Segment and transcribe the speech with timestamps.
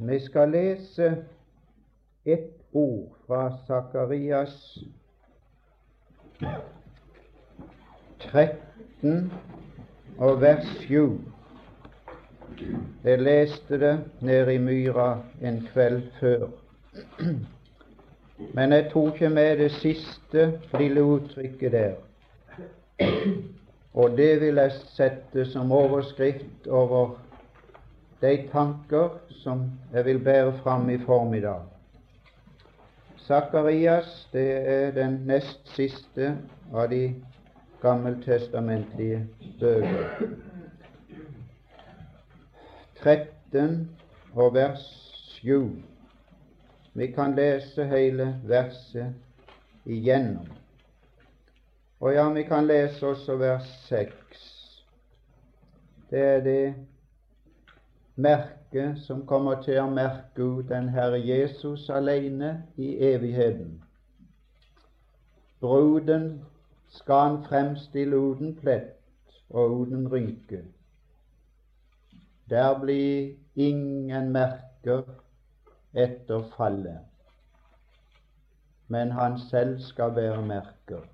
[0.00, 1.16] Vi skal lese
[2.24, 4.78] ett ord fra Sakarias
[8.18, 9.32] 13
[10.18, 11.20] og vers 7.
[13.04, 16.46] Jeg leste det nede i myra en kveld før.
[18.54, 21.94] Men jeg tok ikke med det siste lille uttrykket der.
[23.94, 27.18] Og det vil jeg sette som overskrift over
[28.22, 31.62] de tanker som jeg vil bære fram i formiddag.
[33.16, 36.36] Sakarias det er den nest siste
[36.74, 37.14] av de
[37.82, 39.26] gammeltestamentlige
[39.60, 40.26] bøker.
[43.02, 43.90] 13
[44.34, 44.84] og vers
[45.42, 45.82] 7.
[46.94, 49.14] Vi kan lese hele verset
[49.84, 50.46] igjennom.
[52.00, 54.12] Og ja, vi kan lese også vers 6.
[56.10, 56.74] Det er det
[58.16, 63.78] merke som kommer til å merke den Herre Jesus alene i evigheten.
[65.60, 66.42] Bruden
[66.88, 68.98] skal han fremstille uten plett
[69.50, 70.64] og uten rynke.
[72.50, 75.06] Der blir ingen merker
[75.94, 77.00] etter fallet,
[78.88, 81.06] men han selv skal bære merker.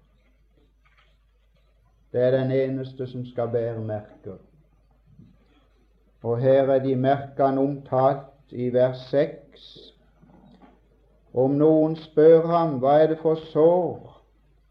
[2.12, 4.39] Det er den eneste som skal bære merker.
[6.22, 9.94] Og her er de merkene omtalt i vers 6.
[11.34, 14.16] Om noen spør ham hva er det for sår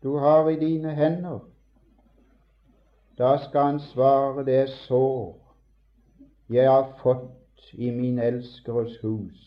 [0.04, 1.39] du har i dine hender,
[3.17, 5.36] da skal han svare det er sår
[6.50, 9.39] jeg har fått i min elskeres hus.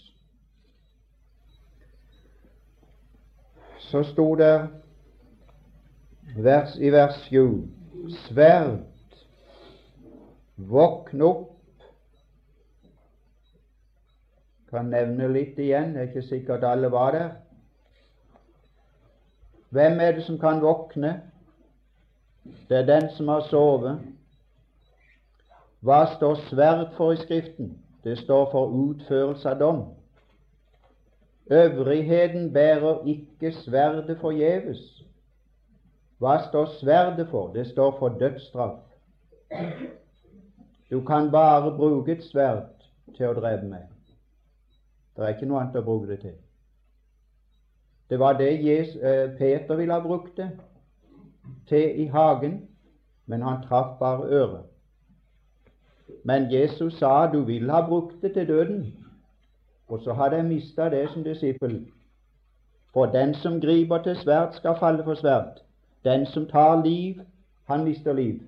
[3.79, 4.69] Så sto det
[6.37, 7.69] vers, i vers 7
[8.27, 8.85] Sverd,
[10.57, 11.50] våkn opp
[14.71, 17.31] kan nevne litt igjen, det er ikke sikkert alle var der.
[19.71, 21.21] Hvem er det som kan våkne?
[22.69, 24.01] Det er den som har sovet.
[25.81, 27.79] Hva står sverd for i Skriften?
[28.05, 29.81] Det står for utførelse av dom.
[31.51, 34.81] Øvrigheten bærer ikke sverdet forgjeves.
[36.19, 37.53] Hva står sverdet for?
[37.53, 38.79] Det står for dødsstraff.
[40.91, 42.69] Du kan bare bruke et sverd
[43.17, 43.87] til å drepe meg.
[45.17, 46.37] Det er ikke noe annet å bruke det til.
[48.11, 48.97] Det var det Jesus,
[49.39, 50.51] Peter ville ha brukt det
[51.69, 52.69] til i hagen,
[53.27, 54.65] men han traff bare øret.
[56.25, 59.07] Men Jesus sa du vil ha brukt det til døden,
[59.89, 61.87] og så hadde jeg mista det som disippel.
[62.93, 65.63] For den som griper til sverd, skal falle for sverd.
[66.05, 67.21] Den som tar liv,
[67.65, 68.41] han mister liv.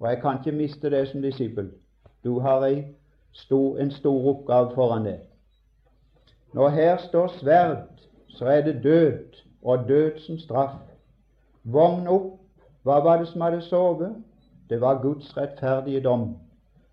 [0.00, 1.72] Og jeg kan ikke miste det som disippel.
[2.24, 2.84] Du har en
[3.32, 5.27] stor, en stor oppgave foran deg.
[6.52, 7.76] Når her står sverd,
[8.28, 9.18] så er det død,
[9.62, 10.74] og død som straff.
[11.64, 12.38] Vogn opp,
[12.82, 14.14] hva var det som hadde sovet?
[14.70, 16.36] Det var Guds rettferdige dom,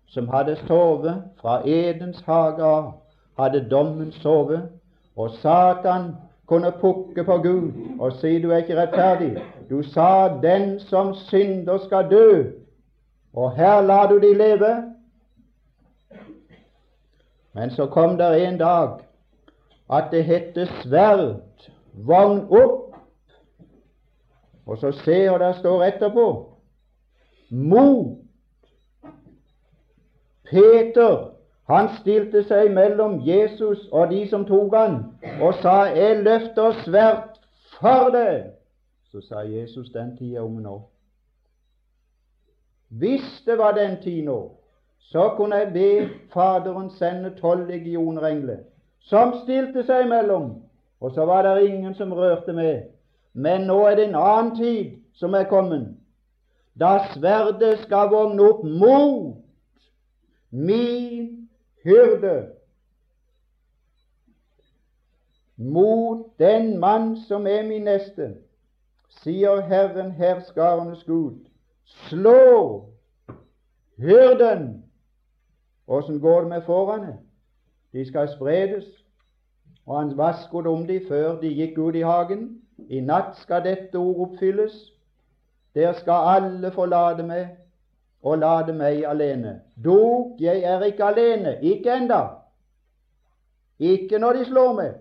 [0.06, 2.92] som hadde sovet fra Edens hage av,
[3.38, 4.68] hadde dommen sovet,
[5.16, 6.12] og Satan
[6.46, 9.42] kunne pukke på Gud og si du er ikke rettferdig.
[9.70, 12.44] Du sa den som synder skal dø,
[13.32, 14.74] og her lar du de leve.
[17.52, 19.05] Men så kom der en dag
[19.90, 22.94] at det heter sverd, vogn opp.
[24.66, 26.28] Og så ser det står etterpå
[27.50, 28.18] mot.
[30.50, 31.30] Peter
[31.66, 35.00] han stilte seg mellom Jesus og de som tok han,
[35.42, 37.38] og sa, 'Jeg løfter sverd
[37.80, 38.52] for deg.'
[39.10, 40.82] Så sa Jesus, 'Den tid er om nå.'
[42.88, 44.50] Hvis det var den tid nå,
[44.98, 48.22] så kunne jeg be Faderen sende tolv legioner
[49.06, 50.50] som stilte seg imellom,
[51.00, 52.88] og så var det ingen som rørte med.
[53.32, 55.94] Men nå er det en annen tid som er kommet,
[56.80, 59.36] da sverdet skal vågne opp mot
[60.50, 61.48] min
[61.84, 62.36] hyrde,
[65.56, 68.34] mot den mann som er min neste,
[69.22, 71.46] sier Herren herskarenes Gud.
[72.08, 72.84] Slå
[73.96, 74.82] hyrden!
[75.86, 77.18] Åssen går det med fårene?
[77.96, 78.84] De skal spredes.
[79.86, 82.42] Og han vasket om de før de gikk ut i hagen.
[82.88, 84.74] I natt skal dette ord oppfylles.
[85.74, 87.56] Der skal alle forlate meg
[88.22, 89.60] og late meg alene.
[89.84, 91.56] Dog, jeg er ikke alene.
[91.62, 92.20] Ikke enda.
[93.78, 94.94] Ikke når de slår meg.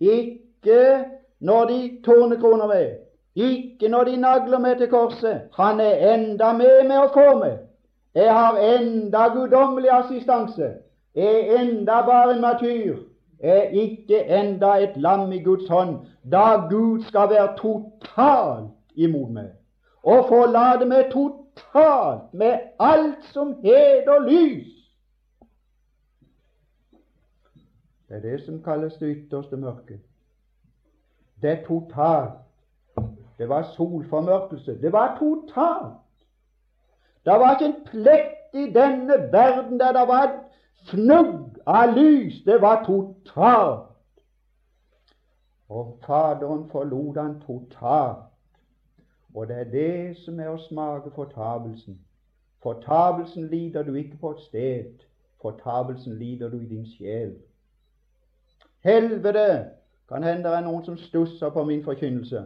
[0.00, 1.04] Ikke
[1.40, 2.98] når de tornekroner meg.
[3.34, 5.48] Ikke når de nagler meg til korset.
[5.60, 7.58] Han er enda med meg å for meg.
[8.14, 10.72] Jeg har enda guddommelig assistanse.
[11.14, 12.96] Er enda bare en matyr,
[13.40, 15.96] er ikke enda et lam i Guds hånd,
[16.32, 19.50] da Gud skal være totalt imot meg
[20.02, 24.76] og forlate meg totalt med alt som heter lys.
[28.08, 30.00] Det er det som kalles det ytterste mørket.
[31.42, 32.40] Det er totalt.
[33.38, 34.80] Det var solformørkelse.
[34.82, 36.00] Det var totalt.
[37.24, 40.32] Det var ikke en plett i denne verden der det var
[40.88, 42.42] fnugg av lys.
[42.44, 43.86] Det var totalt.
[45.68, 48.26] Og Faderen forlot han totalt.
[49.34, 52.00] Og det er det som er å smake fortapelsen.
[52.62, 55.04] Fortapelsen lider du ikke på et sted.
[55.42, 57.36] Fortapelsen lider du i din sjel.
[58.84, 59.64] Helvete
[60.08, 62.44] kan hende det er noen som stusser på min forkynnelse.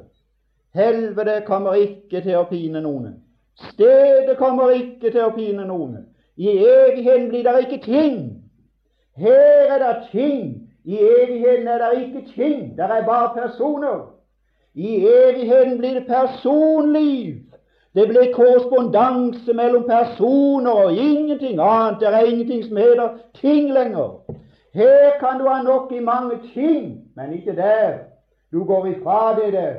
[0.74, 3.14] Helvete kommer ikke til å pine noen.
[3.54, 6.02] Stedet kommer ikke til å pine noen.
[6.36, 8.44] I evigheten blir det ikke ting.
[9.16, 10.70] Her er det ting.
[10.84, 12.76] I evigheten er det ikke ting.
[12.76, 14.14] Det er bare personer.
[14.74, 17.34] I evigheten blir det personliv.
[17.94, 22.00] Det blir korrespondanse mellom personer og ingenting annet.
[22.00, 24.20] Det er ingenting som heter ting lenger.
[24.74, 27.98] Her kan du ha nok i mange ting, men ikke der.
[28.52, 29.74] Du går ifra det der,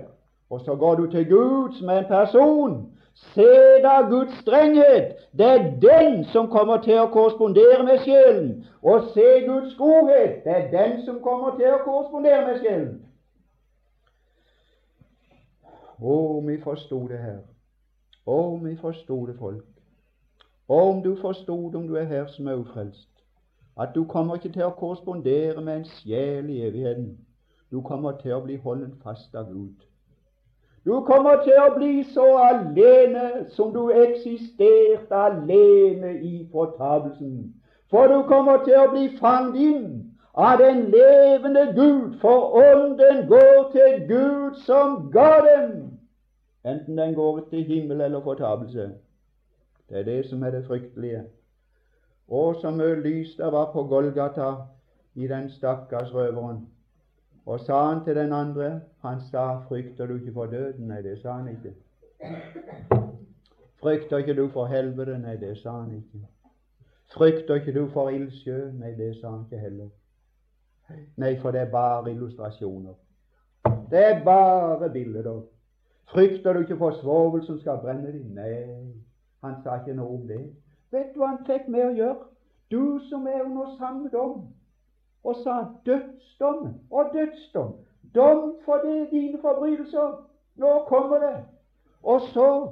[0.49, 2.94] og så går du til Gud som er en person.
[3.15, 5.15] Se da Guds strenghet.
[5.37, 8.49] Det er den som kommer til å korrespondere med sjelen.
[8.83, 10.43] Og se Guds godhet.
[10.43, 12.93] Det er den som kommer til å korrespondere med sjelen.
[16.01, 17.41] Om vi forsto det her.
[18.25, 19.65] Om vi forsto det, folk.
[20.67, 23.15] Om du forsto det om du er her som er ufrelst
[23.77, 27.09] at du kommer ikke til å korrespondere med en sjel i evigheten.
[27.71, 29.83] Du kommer til å bli holdt fast av Gud.
[30.85, 37.53] Du kommer til å bli så alene som du eksisterte alene i fortapelsen.
[37.89, 39.87] For du kommer til å bli fanget inn
[40.35, 45.71] av den levende Gud, for ånden går til Gud som ga dem,
[46.65, 48.91] enten den går til himmel eller fortapelse.
[49.89, 51.23] Det er det som er det fryktelige.
[52.27, 54.53] Og så mye lys det var på Golgata
[55.15, 56.65] i den stakkars røveren.
[57.45, 61.21] Og sa han til den andre Han sa 'Frykter du ikke for døden?' Nei, det
[61.21, 61.73] sa han ikke.
[63.81, 66.27] 'Frykter ikke du for helvete?' Nei, det sa han ikke.
[67.13, 69.89] 'Frykter ikke du for ildsjø?' Nei, det sa han ikke heller.
[71.17, 72.93] Nei, for det er bare illustrasjoner.
[73.91, 75.41] Det er bare bilder.
[76.05, 78.25] Frykter du ikke for svovel som skal brenne deg?
[78.35, 78.93] Nei,
[79.43, 80.41] han sa ikke noe om det.
[80.91, 82.27] Vet du hva han fikk med å gjøre?
[82.71, 84.47] Du som er under samme dom.
[85.25, 87.73] Og sa dødsdom og dødsdom.
[88.15, 90.25] Dom for det, dine forbrytelser.
[90.55, 91.35] Nå kommer det.
[92.03, 92.69] Og så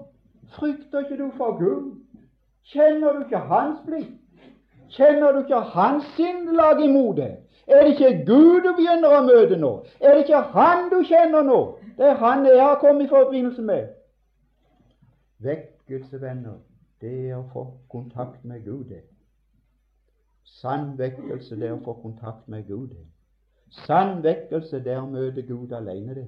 [0.56, 1.96] frykter ikke du for Gud.
[2.64, 4.12] Kjenner du ikke Hans blikk?
[4.90, 7.40] Kjenner du ikke Hans sinnelag imot deg?
[7.68, 9.72] Er det ikke Gud du begynner å møte nå?
[10.00, 11.60] Er det ikke Han du kjenner nå?
[11.98, 13.88] Det er Han jeg har kommet i forbindelse med.
[15.44, 16.62] Vekkelse, venner
[17.04, 18.86] det er å få kontakt med Gud.
[18.90, 19.04] det.
[20.44, 22.95] Sann vekkelse, det å få kontakt med Gud.
[23.86, 26.16] Sann vekkelse, det å møte Gud alene.
[26.16, 26.28] det.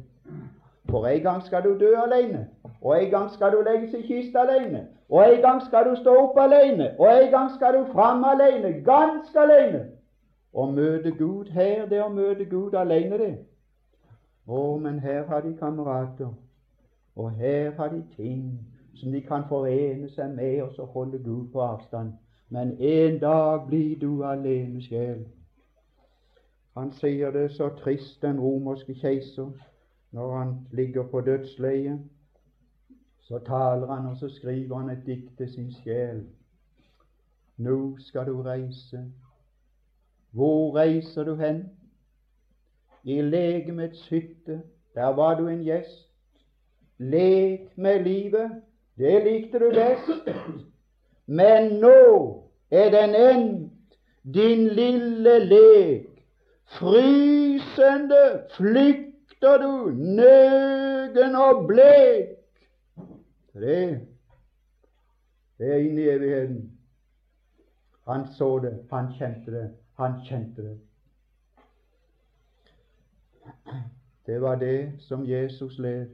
[0.90, 2.48] For en gang skal du dø alene,
[2.82, 6.14] og en gang skal du legges i kiste alene, og en gang skal du stå
[6.24, 9.86] opp alene, og en gang skal du fram alene, ganske alene.
[10.54, 13.34] Å møte Gud her, det er å møte Gud alene, det.
[14.48, 16.30] Å, men her har de kamerater,
[17.16, 18.60] og her har de ting
[18.96, 22.14] som de kan forene seg med og så holde Gud på avstand.
[22.56, 25.26] Men en dag blir du alene sjel.
[26.78, 29.50] Han sier det så trist, den romerske keiser,
[30.16, 32.00] når han ligger på dødsleiet.
[33.20, 36.24] Så taler han, og så skriver han et dikt til sin sjel.
[37.58, 39.04] Nå skal du reise.
[40.32, 41.62] Hvor reiser du hen?
[43.04, 44.62] I legemets hytte,
[44.96, 46.08] der var du en gjest.
[46.98, 48.62] Lek med livet,
[48.98, 50.32] det likte du best.
[51.26, 52.45] Men nå
[52.76, 53.74] er den endt,
[54.24, 56.08] din lille lek.
[56.66, 62.30] Frysende flykter du, nøgen og blek.
[63.54, 64.08] Det,
[65.58, 66.72] det er inne i evigheten.
[68.08, 70.80] Han så det, han kjente det, han kjente det.
[74.26, 76.10] Det var det som Jesus led.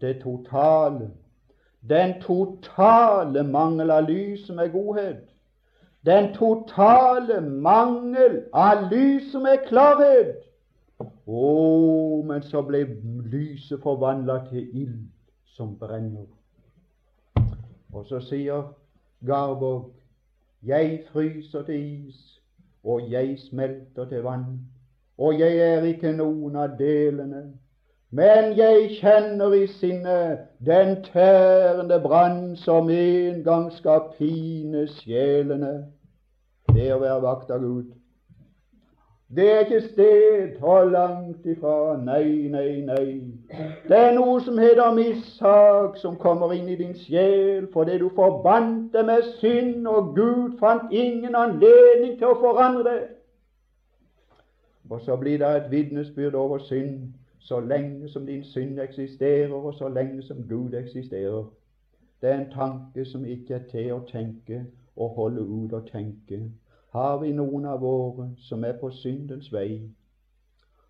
[0.00, 1.10] Det totale
[1.80, 5.27] den totale mangel av lys med godhet.
[6.08, 10.38] Den totale mangel av lys som er klarhet.
[11.28, 12.86] Å, men så ble
[13.28, 15.02] lyset forvandla til ild
[15.52, 16.24] som brenner.
[17.92, 18.70] Og så sier
[19.28, 19.90] Garborg,
[20.64, 22.24] jeg fryser til is
[22.84, 24.46] og jeg smelter til vann.
[25.18, 27.42] Og jeg er ikke noen av delene,
[28.10, 35.74] men jeg kjenner i sinnet den tærende brann som en gang skal pine sjelene.
[36.74, 37.94] Det å være vakt av Gud.
[39.36, 41.96] Det er ikke sted og langt ifra.
[42.00, 43.20] Nei, nei, nei.
[43.88, 48.96] Det er noe som heter mishag, som kommer inn i din sjel fordi du forbandt
[48.96, 52.98] det med synd, og Gud fant ingen anledning til å forandre det.
[54.88, 57.10] Og så blir det et vitnesbyrd over synd
[57.48, 61.44] så lenge som din synd eksisterer, og så lenge som Gud eksisterer.
[62.20, 64.64] Det er en tanke som ikke er til å tenke
[64.98, 66.40] og holde ut og tenke.
[66.92, 69.80] Har vi noen av våre som er på syndens vei?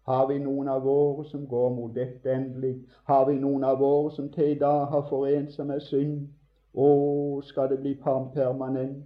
[0.08, 2.74] Har vi noen av våre som går mot dette endelig?
[3.04, 6.26] Har vi noen av våre som til i dag har forent seg med synd?
[6.74, 6.88] Å,
[7.44, 9.04] skal det bli permanent?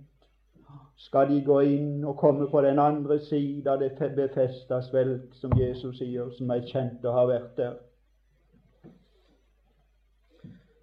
[0.97, 5.55] skal de gå inn og komme på den andre sida av det befesta svelg, som
[5.59, 7.75] Jesus sier, som er kjent og har vært der.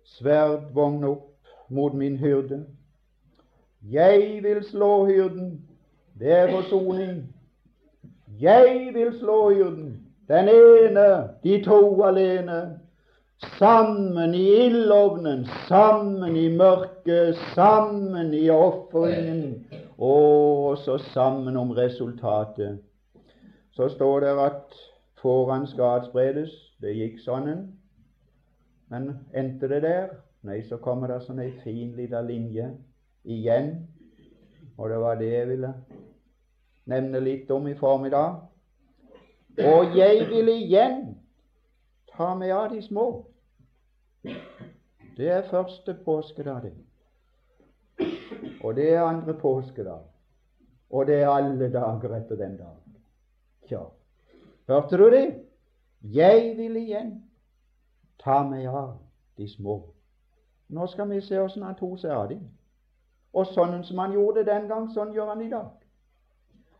[0.03, 2.65] Sverd vogn opp mot min hyrde.
[3.81, 5.61] Jeg vil slå hyrden.
[6.19, 7.35] Det er forsoning.
[8.41, 10.07] Jeg vil slå hyrden.
[10.27, 12.79] Den ene, de to alene.
[13.57, 19.67] Sammen i ildovnen, sammen i mørket, sammen i ofringen,
[19.97, 22.79] og så sammen om resultatet.
[23.71, 24.75] Så står det at
[25.21, 26.51] foran skal adspredes.
[26.81, 27.47] Det gikk sånn.
[28.91, 30.11] Men endte det der?
[30.43, 32.73] Nei, så kommer det sånn ei fin lita linje
[33.23, 33.87] igjen.
[34.77, 35.73] Og det var det jeg ville
[36.89, 38.39] nevne litt om i formiddag.
[39.59, 41.01] Og jeg vil igjen
[42.13, 43.07] ta meg av de små.
[45.17, 48.07] Det er første påskedag, det.
[48.63, 50.03] Og det er andre påskedag.
[50.89, 52.95] Og det er alle dager etter den dagen.
[53.67, 53.83] Tja,
[54.67, 55.25] hørte du det?
[56.01, 57.11] Jeg vil igjen
[58.23, 58.95] ta meg av
[59.37, 59.81] de små.
[60.69, 62.41] Nå skal vi se åssen han tok seg av dem.
[63.39, 65.69] Og sånn som han gjorde den gang, sånn gjør han i dag.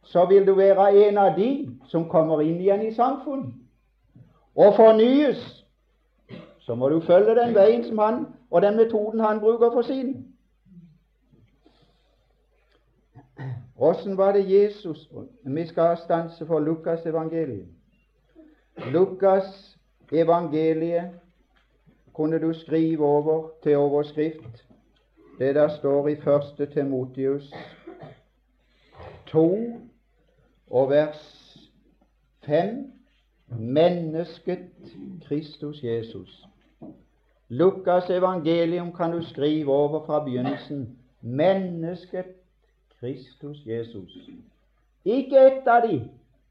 [0.04, 1.50] Så vil du være en av de
[1.92, 3.56] som kommer inn igjen i samfunnet
[4.60, 5.40] og fornyes
[6.70, 8.18] så må du følge den veien som han
[8.52, 10.12] og den metoden han bruker for sin.
[13.78, 15.08] Åssen var det Jesus
[15.44, 17.68] Vi skal stanse for Lukas evangeliet.
[18.92, 19.78] Lukas
[20.12, 21.10] evangeliet
[22.14, 24.66] kunne du skrive over til overskrift
[25.40, 26.12] det der står i
[26.60, 26.70] 1.
[26.74, 27.54] Timotius
[29.26, 29.80] 2
[30.70, 31.46] og vers
[32.46, 32.92] 5
[33.48, 34.60] mennesket
[35.28, 36.46] Kristus Jesus.
[37.48, 40.98] Lukas evangelium kan du skrive over fra begynnelsen.
[41.22, 42.26] Mennesket
[43.00, 44.18] Kristus Jesus.
[45.06, 46.10] Ikke ett av de,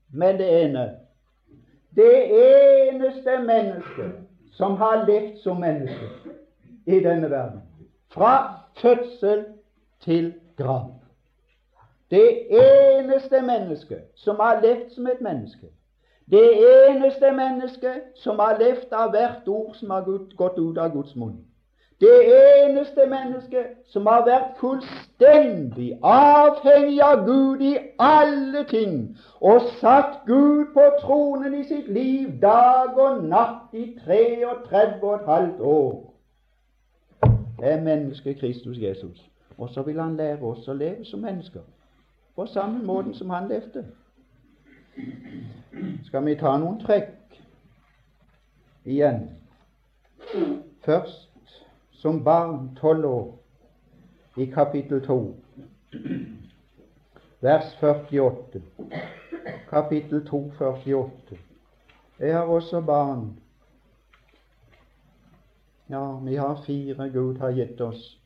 [0.09, 0.91] men det ene.
[1.97, 2.25] Det
[2.89, 4.13] eneste mennesket
[4.53, 6.09] som har levd som menneske
[6.87, 7.61] i denne verden.
[8.11, 9.45] Fra fødsel
[10.01, 10.95] til grav.
[12.11, 15.67] Det eneste mennesket som har levd som et menneske.
[16.31, 16.49] Det
[16.91, 21.39] eneste mennesket som har levd av hvert ord som har gått ut av Guds munn.
[22.01, 22.19] Det
[22.65, 30.71] eneste mennesket som har vært fullstendig avhengig av Gud i alle ting, og satt Gud
[30.77, 36.08] på tronen i sitt liv dag og natt i 33 og et halvt år.
[37.63, 39.31] Er mennesket Kristus Jesus.
[39.59, 41.63] Og så vil han lære oss å leve som mennesker
[42.39, 43.85] på samme måten som han levde
[46.05, 47.39] skal vi ta noen trekk
[48.87, 49.25] igjen.
[50.87, 51.55] Først
[51.99, 53.27] som barn, tolv år,
[54.39, 55.19] i kapittel 2,
[57.43, 58.63] vers 48.
[59.71, 61.39] Kapittel 2, 48.
[62.19, 63.33] Jeg har også barn.
[65.91, 68.19] Ja, vi har fire Gud har gitt oss.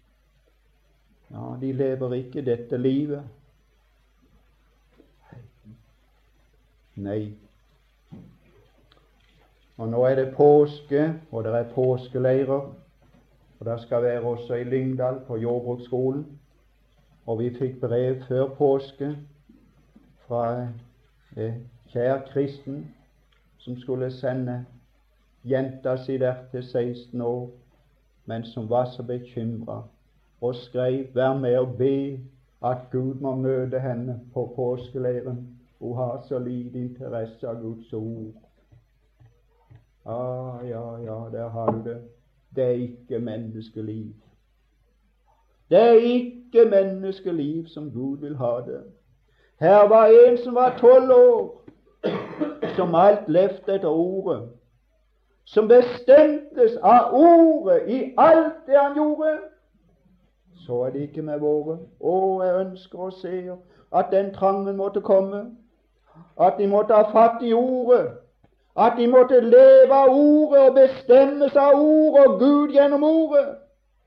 [1.31, 3.23] Ja, De lever ikke dette livet.
[6.95, 7.33] Nei.
[9.77, 12.73] Og nå er det påske, og det er påskeleirer.
[13.59, 16.27] Og det skal være også i Lyngdal, på jordbruksskolen.
[17.27, 19.17] Og vi fikk brev før påske
[20.27, 20.67] fra
[21.37, 21.55] eh,
[21.93, 22.89] kjær kristen
[23.63, 24.65] som skulle sende
[25.45, 27.51] jenta si der til 16 år,
[28.27, 29.83] men som var så bekymra
[30.41, 32.21] og skrev 'Vær med og be
[32.65, 35.43] at Gud må møte henne på påskeleiren'.
[35.79, 38.35] Hun har så lite interesse av Guds ord.
[40.07, 42.03] Ja, ja, ja, der har du det.
[42.57, 44.15] Det er ikke menneskeliv.
[45.71, 48.83] Det er ikke menneskeliv som Gud vil ha det.
[49.61, 51.65] Her var en som var tolv år,
[52.77, 54.49] som alt levde etter ordet,
[55.45, 59.39] som bestemtes av ordet i alt det han gjorde.
[60.67, 61.79] Så er det ikke med våre.
[62.01, 63.39] Å, jeg ønsker å se
[63.93, 65.45] at den trangen måtte komme,
[66.41, 68.13] at de måtte ha fatt i ordet,
[68.77, 73.59] at de måtte leve av ordet og bestemmes av ordet og Gud gjennom ordet.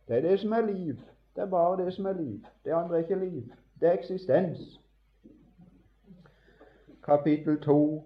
[0.08, 0.96] Det er det som er liv.
[1.36, 2.40] Det er bare det som er liv.
[2.66, 3.44] Det andre er ikke liv.
[3.82, 4.80] Det er eksistens
[7.06, 8.06] kapittel 2,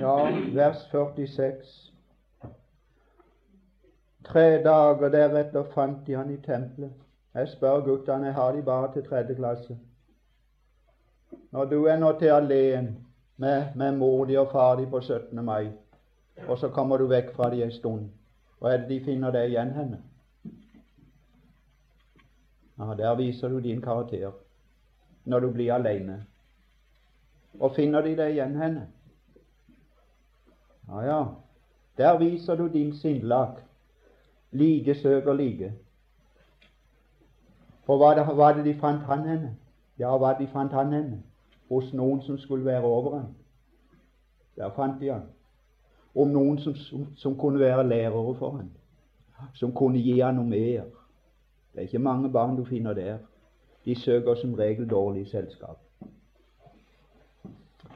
[0.00, 1.92] ja, vers 46.
[4.24, 6.92] Tre dager deretter fant de han i tempelet.
[7.34, 9.78] Jeg spør guttene, har de bare til tredje klasse.
[11.50, 12.96] Når du er nå til alene
[13.36, 15.44] med, med mor di og far di på 17.
[15.44, 15.70] mai,
[16.48, 18.08] og så kommer du vekk fra de en stund,
[18.58, 20.02] hva er det de finner deg igjen henne?
[22.78, 24.32] Ja, Der viser du din karakter
[25.24, 26.24] når du blir alene.
[27.60, 28.86] Og finner de deg igjen henne?
[30.88, 31.26] Ja, ja.
[31.96, 33.56] Der viser du din sinnlag.
[34.50, 35.72] Like søker like.
[37.84, 39.56] For hva det, var det de fant han henne?
[39.98, 41.22] Ja, hva de fant han henne?
[41.68, 43.34] Hos noen som skulle være over ham.
[44.56, 45.26] Der fant de han.
[46.14, 48.70] Om noen som, som, som kunne være lærere for ham.
[49.54, 50.84] Som kunne gi han noe mer.
[51.72, 53.18] Det er ikke mange barn du finner der.
[53.84, 55.78] De søker som regel dårlig selskap.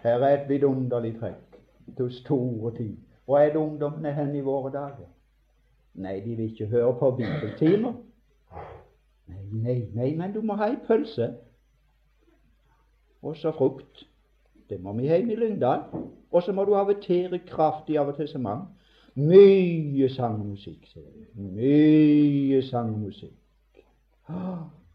[0.02, 1.51] Her er et vidunderlig trekk
[1.96, 2.98] til store ting.
[3.24, 5.08] Hvor er det ungdommen er hen i våre dager?
[5.94, 7.92] Nei, de vil ikke høre på bibeltimer.
[9.28, 11.34] Nei, nei, nei, men du må ha ei pølse.
[13.22, 14.06] Og så frukt.
[14.70, 15.84] Det må vi hjem i Lyngdal.
[16.32, 18.66] Og så må du avertere kraftig av og til så mange.
[19.14, 21.28] Mye sang og sier jeg.
[21.36, 22.96] Mye sang.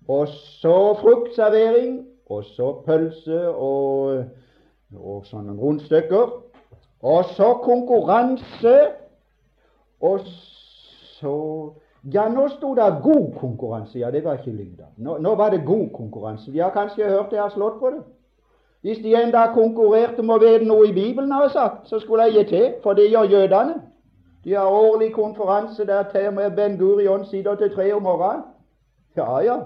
[0.08, 4.26] Og så fruktservering, og så pølse og
[4.96, 6.30] og sånne rundstykker.
[7.02, 8.78] Og så konkurranse.
[10.02, 11.72] Og så
[12.14, 14.00] Ja, nå sto det god konkurranse.
[14.00, 14.86] Ja, det var ikke Lyngdal.
[14.98, 16.52] Nå, nå, var det god konkurranse.
[16.52, 18.04] De har kanskje hørt jeg har slått på det.
[18.82, 22.00] Hvis de en dag konkurrerte om å vite noe i Bibelen, har jeg sagt, så
[22.00, 23.82] skulle jeg gi til, for det gjør jødene.
[24.44, 28.44] De har årlig konferanse der til og med Ben Gurion sitter til tre om morgenen.
[29.18, 29.58] Ja, ja.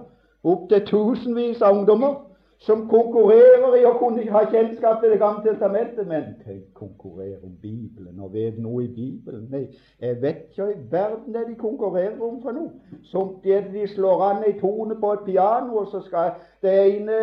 [0.43, 2.30] Opptil tusenvis av ungdommer
[2.61, 6.05] som konkurrerer i å kunne ha kjennskap til Det gamle testamentet.
[6.07, 9.47] Men tenk, konkurrere om Bibelen og vet noe i Bibelen.
[9.49, 9.63] Nei,
[10.01, 12.69] jeg vet ikke i verden det de konkurrerer om for noe.
[13.09, 17.17] Som det de slår an ei tone på et piano, og så skal det ene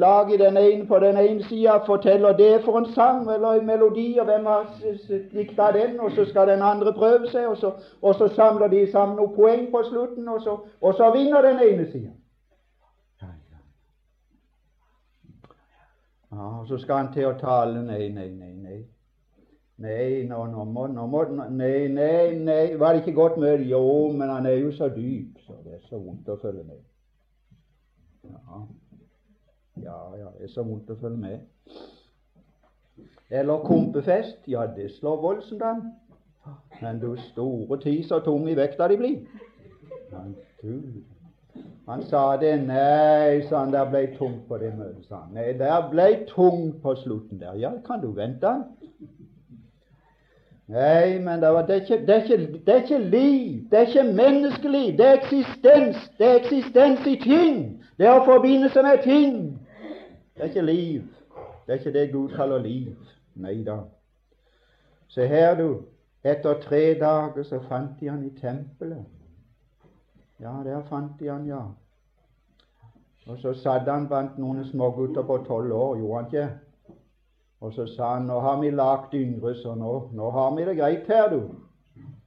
[0.00, 4.16] laget den ene på den ene sida fortelle det for en sang eller en melodi,
[4.18, 4.64] og hvem har
[5.34, 8.86] dikta den, og så skal den andre prøve seg, og så, og så samler de
[8.92, 12.16] sammen noen poeng på slutten, og så, og så vinner den ene sida.
[16.32, 17.82] Ja, og Så skal han til å tale.
[17.82, 18.52] Nei, nei, nei.
[18.62, 18.78] Nei,
[19.80, 22.76] nei nå, nå, må, nå må, nei, nei, nei.
[22.78, 23.64] Var det ikke godt møte?
[23.66, 26.82] Jo, men han er jo så dyp, så det er så vondt å følge med.
[28.28, 28.60] Ja,
[29.82, 31.40] ja, ja det er så vondt å følge med.
[33.30, 34.44] Eller kompefest.
[34.50, 35.82] Ja, det slår voldsomt an.
[36.80, 39.18] Men du store tid så tung i vekta de blir.
[40.10, 41.02] Men du
[41.90, 42.54] han sa det.
[42.66, 45.06] Nei, sa han, det ble tungt på det møtet.
[45.08, 45.34] sa han.
[45.34, 47.58] Nei, det ble tungt på slutten der.
[47.58, 48.52] Ja, kan du vente?
[50.70, 53.70] Nei, men det, var, det, er ikke, det, er ikke, det, er ikke, liv.
[53.70, 54.96] Det er ikke menneskeliv.
[54.98, 56.10] Det er eksistens.
[56.18, 57.56] Det er eksistens i ting.
[57.98, 59.40] Det er å forbinde seg med ting.
[60.36, 61.08] Det er ikke liv.
[61.66, 62.94] Det er ikke det Gud kaller liv.
[63.34, 63.80] Nei da.
[65.10, 65.82] Se her, du.
[66.22, 69.02] Etter tre dager så fant de han i tempelet.
[70.40, 71.62] Ja, der fant de han, ja.
[73.26, 76.46] Og så satt han blant noen smågutter på tolv år, gjorde han ikke?
[77.60, 80.76] Og så sa han nå har vi lagt yngre, så nå, nå har vi det
[80.78, 81.42] greit her, du.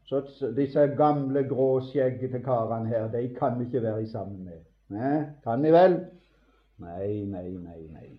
[0.05, 0.21] Så
[0.55, 4.61] disse gamle, gråskjeggete karene her, de kan vi ikke være sammen med.
[4.93, 5.97] Nei, kan vi vel?
[6.83, 8.09] Nei, nei, nei, nei.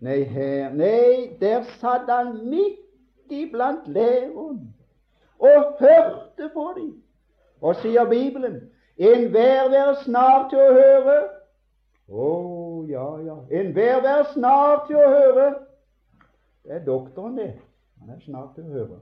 [0.00, 4.62] Nei, her, nei, der satt han midt iblant læreren
[5.38, 6.92] og hørte på dem.
[7.60, 8.60] Og sier Bibelen
[8.98, 11.18] Enhver vær snar til å høre.
[12.08, 13.36] Å, oh, ja, ja.
[13.60, 15.46] Enhver vær snar til å høre.
[16.64, 17.52] Det er doktoren, det.
[18.00, 18.98] Han er snar til å høre.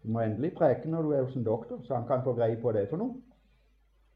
[0.00, 2.56] Du må endelig preke når du er hos en doktor, så han kan få greie
[2.62, 3.20] på det for noe.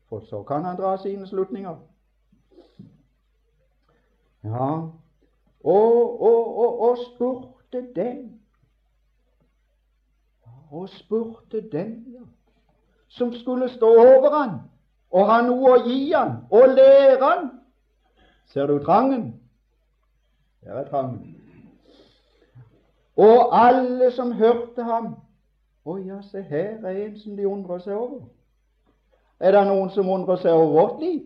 [0.08, 1.76] For så kan han dra sine slutninger.
[4.48, 4.72] Ja,
[5.60, 8.40] og, og, og, og spurte den.
[10.70, 12.24] Og spurte den, ja
[13.10, 14.58] som skulle stå over han
[15.10, 17.48] og ha noe å gi han og lære han.
[18.52, 19.34] Ser du trangen?
[20.62, 21.36] Der er trangen.
[23.16, 25.16] Og alle som hørte ham
[25.84, 28.26] Å ja, se her er en som de undrer seg over.
[29.40, 31.22] Er det noen som undrer seg over vårt liv?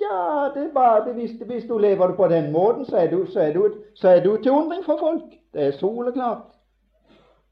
[0.00, 3.26] Ja, det er bare det hvis, hvis du lever på den måten, så er, du,
[3.28, 5.36] så, er du, så er du til undring for folk.
[5.52, 6.56] Det er soleklart.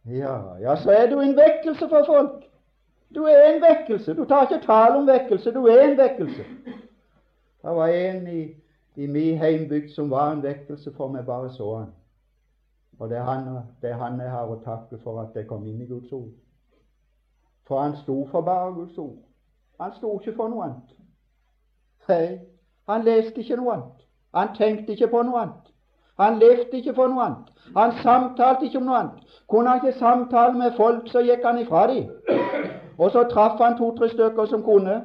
[0.08, 2.46] Ja, ja, så er du en vekkelse for folk.
[3.14, 4.14] Du er en vekkelse.
[4.14, 6.44] Du tar ikke tale om vekkelse, du er en vekkelse.
[7.62, 8.42] Det var en i,
[8.96, 11.92] i min heimbygd som var en vekkelse for meg, bare så han.
[12.98, 13.46] Og det er, han,
[13.82, 16.30] det er han jeg har å takke for at jeg kom inn i Guds ord.
[17.66, 19.18] For han sto for bare Guds ord.
[19.80, 20.94] Han sto ikke for noe annet.
[22.08, 22.38] Nei,
[22.88, 24.04] han leste ikke noe annet.
[24.34, 25.72] Han tenkte ikke på noe annet.
[26.18, 27.48] Han levde ikke for noe annet.
[27.76, 29.40] Han samtalte ikke om noe annet.
[29.50, 32.08] Kunne han ikke samtale med folk, så gikk han ifra dem.
[32.98, 35.02] Og så traff han to-tre stykker som kunne.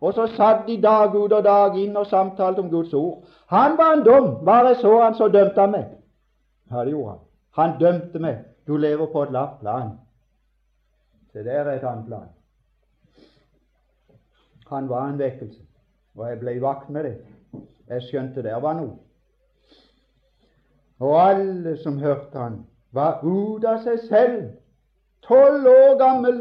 [0.00, 3.24] Og så satt de dag ut og dag inn og samtalte om Guds ord.
[3.46, 4.44] Han var en dum.
[4.44, 5.84] Bare så han, så dømte han meg.
[6.70, 7.22] Ja, det gjorde han.
[7.56, 8.44] Han dømte meg.
[8.66, 9.90] Du lever på et lavt plan.
[11.32, 12.28] Det der er et annet plan.
[14.66, 15.62] Han var en vekkelse,
[16.16, 17.16] og jeg ble vakt med det.
[17.88, 18.96] Jeg skjønte der var noe.
[20.98, 24.48] Og alle som hørte han, var ute av seg selv.
[25.22, 26.40] Tolv år gammel.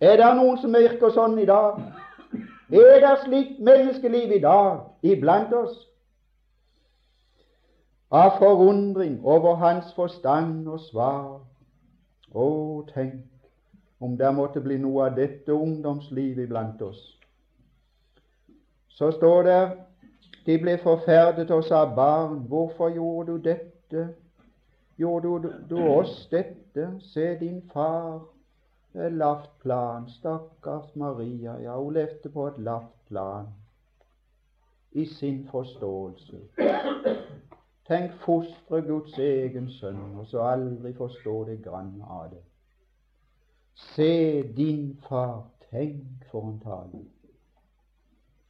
[0.00, 1.80] Er det noen som virker sånn i dag?
[2.70, 5.88] Er det slikt menneskeliv i dag iblant oss?
[8.10, 11.40] av forundring over hans forstand og svar.
[12.32, 12.46] Å,
[12.92, 13.24] tenk
[14.00, 17.00] om det måtte bli noe av dette ungdomslivet iblant oss.
[18.88, 19.60] Så står det
[20.46, 24.08] de ble forferdet og sa, barn, hvorfor gjorde du dette?
[24.98, 26.88] Gjorde du, du oss dette?
[27.12, 28.22] Se din far.
[28.94, 30.08] Et lavt plan.
[30.08, 31.58] Stakkars Maria.
[31.62, 33.46] Ja, hun levde på et lavt plan
[34.92, 36.36] i sin forståelse.
[37.88, 42.42] Tenk fostre Guds egen sønn, og så aldri forstå det grann av det.
[43.94, 47.04] Se din far, tenk for en tale.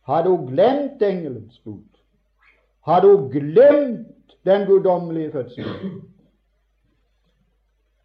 [0.09, 2.03] Har du glemt engelens bud?
[2.81, 6.03] Har du glemt den guddommelige fødselen?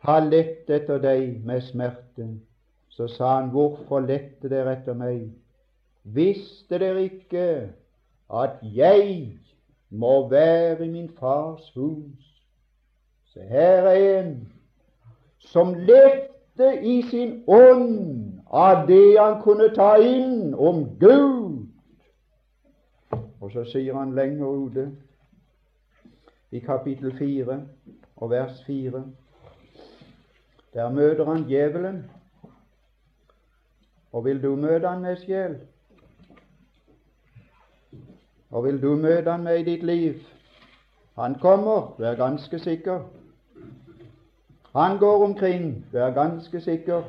[0.03, 2.02] Har lett etter deg med smerte.
[2.89, 5.32] Så sa han, hvorfor lette dere etter meg?
[6.04, 7.47] Visste dere ikke
[8.34, 9.39] at jeg
[9.89, 12.30] må være i min fars hus.
[13.34, 14.36] Se, her er en
[15.39, 21.65] som lette i sin ånd av det han kunne ta inn om Gud.
[23.41, 24.86] Og så sier han lenger ute
[26.54, 27.58] i kapittel 4
[28.15, 29.04] og vers 4
[30.73, 32.12] Der møter han djevelen.
[34.12, 35.57] Og vil du møte han med sjel?
[38.49, 40.13] Og vil du møte han med i ditt liv?
[41.15, 42.99] Han kommer, vær ganske sikker.
[44.75, 47.03] Han går omkring, vær ganske sikker.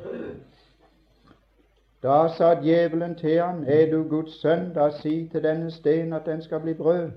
[2.03, 6.25] Da sa djevelen til han, er du Guds sønn, da si til denne sten at
[6.25, 7.11] den skal bli brød.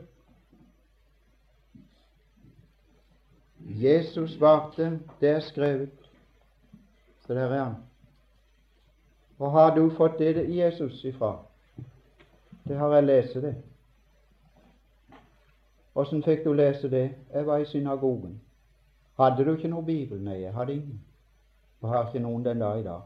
[3.58, 5.97] Jesus svarte, det er skrevet.
[7.28, 7.74] Så der er han.
[9.36, 11.36] Hvor har du fått det Jesus ifra?
[12.64, 13.54] Det har jeg lest det.
[15.94, 17.10] Åssen fikk du lese det?
[17.34, 18.40] Jeg var i synagogen.
[19.18, 20.24] Hadde du ikke noe bibel?
[20.24, 21.04] Nei, jeg hadde ingen.
[21.80, 23.00] Og har ikke noen den dag i dag.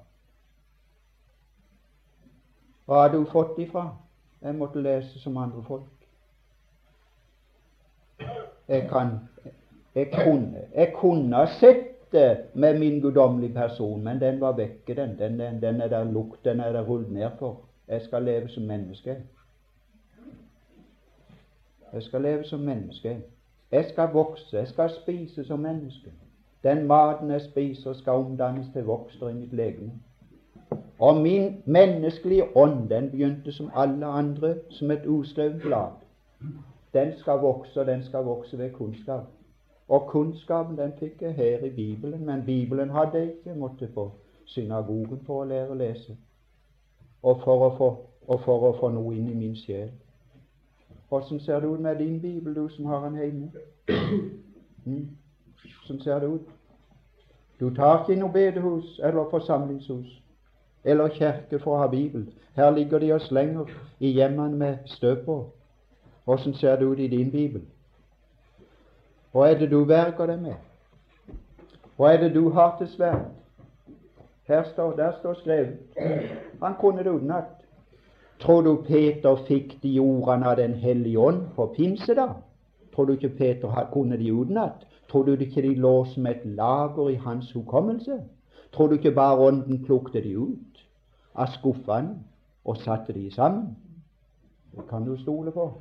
[2.87, 3.89] Hva har du fått ifra?
[4.43, 6.07] Jeg måtte lese som andre folk.
[8.69, 9.19] Jeg kan
[9.95, 15.19] Jeg kunne, jeg kunne sett det med min guddommelige person, men den var vekke, den.
[15.19, 17.61] Den, den, den er der lukt, den er der rullet ned for.
[17.89, 19.17] Jeg skal leve som menneske.
[21.93, 23.19] Jeg skal leve som menneske.
[23.73, 24.57] Jeg skal vokse.
[24.57, 26.13] Jeg skal spise som menneske.
[26.63, 29.93] Den maten jeg spiser, skal omdannes til vokster i mitt legeme.
[30.99, 35.91] Og min menneskelige ånd, den begynte som alle andre, som et uskrevet blad.
[36.95, 39.25] Den skal vokse, og den skal vokse ved kunnskap.
[39.89, 44.11] Og kunnskapen den fikk jeg her i Bibelen, men Bibelen hadde jeg ikke måttet på
[44.45, 46.17] synagogen for å lære å lese,
[47.23, 47.91] og for å få,
[48.27, 49.91] og for å få noe inn i min sjel.
[51.13, 53.51] Åssen ser det ut med din bibel, du som har den hjemme?
[54.85, 55.09] Mm.
[56.01, 56.49] Ser det ut.
[57.61, 60.23] Du tar ikke noe bedehus eller forsamlingshus
[60.85, 62.25] eller kirke for å ha bibel.
[62.57, 65.37] Her ligger de og slenger i hjemmene med støv på.
[66.27, 67.63] Åssen ser det ut i din bibel?
[69.33, 70.55] Hva er det du verger deg med?
[71.97, 73.31] Hva er det du har til sverd?
[74.49, 75.79] Her står, der står skrevet.
[76.63, 77.45] Han kunne det utenat.
[78.41, 82.29] Tror du Peter fikk de ordene av Den hellige ånd på pinse, da?
[82.95, 84.87] Tror du ikke Peter kunne de utenat?
[85.11, 88.21] Tror du ikke de lå som et lager i hans hukommelse?
[88.73, 90.85] Tror du ikke bare Ånden plukket de ut
[91.35, 92.19] av skuffene
[92.65, 93.77] og satte de sammen?
[94.77, 95.73] Det kan du stole på.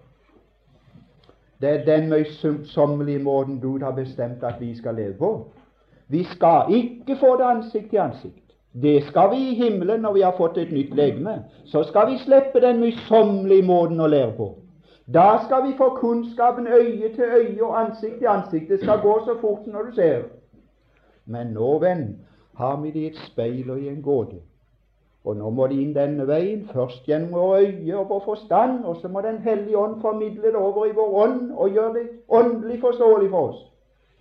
[1.62, 5.52] Det er den møysommelige måten Gud har bestemt at vi skal leve på.
[6.08, 8.38] Vi skal ikke få det ansikt til ansikt.
[8.82, 11.44] Det skal vi i himmelen når vi har fått et nytt legeme.
[11.66, 14.50] Så skal vi slippe den møysommelige måten å lære på.
[15.14, 18.70] Da skal vi få kunnskapen øye til øye og ansikt til ansikt.
[18.70, 20.22] Det skal gå så fort når du ser.
[21.26, 22.06] Men nå, venn,
[22.58, 24.42] har vi det i et speil og i en gåte.
[25.24, 28.96] Og nå må de inn denne veien, først gjennom våre øye og vår forstand, og
[29.02, 32.80] så må Den hellige ånd formidle det over i vår ånd og gjøre det åndelig
[32.82, 33.60] forståelig for oss.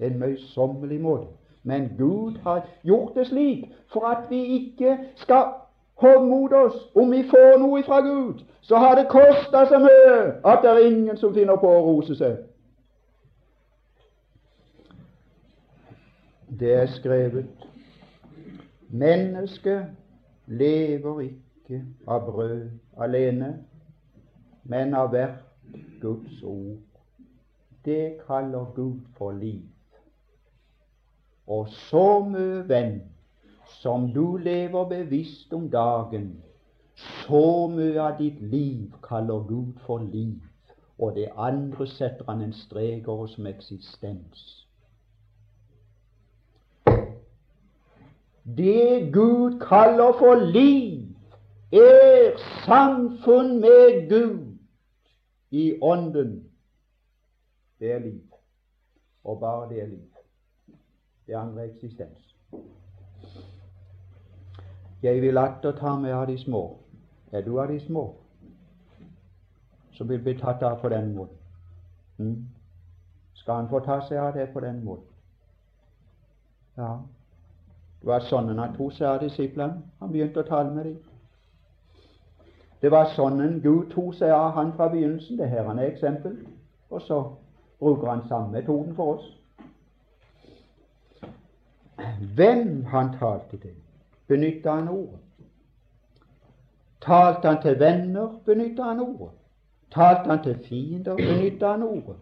[0.01, 1.27] En møysommelig måte.
[1.63, 5.45] Men Gud har gjort det slik for at vi ikke skal
[5.95, 6.89] hovmode oss.
[6.95, 10.87] Om vi får noe fra Gud, så har det kosta så mye at det er
[10.87, 12.37] ingen som finner på å rose seg.
[16.61, 17.47] Det er skrevet
[18.91, 20.00] Mennesket
[20.51, 23.51] lever ikke av brød alene,
[24.65, 25.45] men av hvert
[26.03, 26.79] Guds ord.
[27.85, 29.63] Det kaller Gud for liv.
[31.47, 33.01] Og så mø venn
[33.81, 36.43] som du lever bevisst om dagen,
[36.95, 40.43] så mye av ditt liv kaller Gud for liv,
[40.99, 44.60] og det andre setter han en strek over som eksistens.
[48.45, 51.07] Det Gud kaller for liv,
[51.73, 54.59] er samfunn med Gud
[55.51, 56.51] i Ånden.
[57.79, 58.23] Det er liv,
[59.25, 60.09] og bare det er liv.
[61.27, 62.37] Det andre eksistens.
[65.03, 66.79] Jeg vil atter ta med av de små.
[67.33, 68.17] Er du av de små
[69.93, 71.37] som vil bli tatt av på den måten?
[72.19, 72.49] Mm.
[73.35, 75.07] Skal han få ta seg av det på den måten?
[76.77, 76.99] Ja,
[78.01, 79.83] det var sånn han tok seg av disiplene.
[80.01, 80.99] Han begynte å tale med dem.
[82.81, 85.37] Det var sånn Gud tok seg av han fra begynnelsen.
[85.37, 86.39] Det her er eksempel.
[86.91, 87.19] Og så
[87.81, 89.27] bruker han samme metoden for oss.
[92.37, 93.77] Hvem han talte til,
[94.29, 95.21] benytta han ordet.
[97.05, 99.37] Talte han til venner, benytta han ordet.
[99.93, 102.17] Talte han til fiender, benytta han ordet.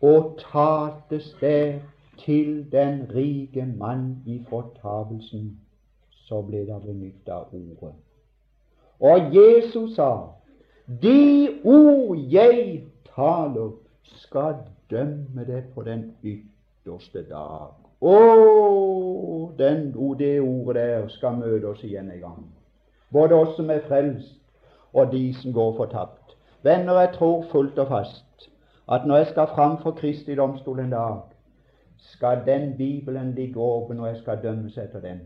[0.00, 1.80] Og taltes der
[2.18, 5.60] til den rike mann i fortapelsen,
[6.10, 7.94] så ble det benytta ordet.
[9.00, 10.10] Og Jesus sa,
[11.02, 12.82] De ord jeg
[13.14, 13.70] taler,
[14.02, 14.54] skal
[14.90, 17.74] dømme det på den ytterste dag.
[18.00, 18.16] Å,
[19.58, 22.44] den, det ordet der skal møte oss igjen en gang.
[23.12, 24.38] Både oss som er frelst,
[24.92, 26.36] og de som går fortapt.
[26.62, 28.48] Venner, jeg tror fullt og fast
[28.88, 31.35] at når jeg skal fram for Kristi domstol en dag,
[31.98, 35.20] skal den Bibelen ligge åpen, og jeg skal dømmes etter den.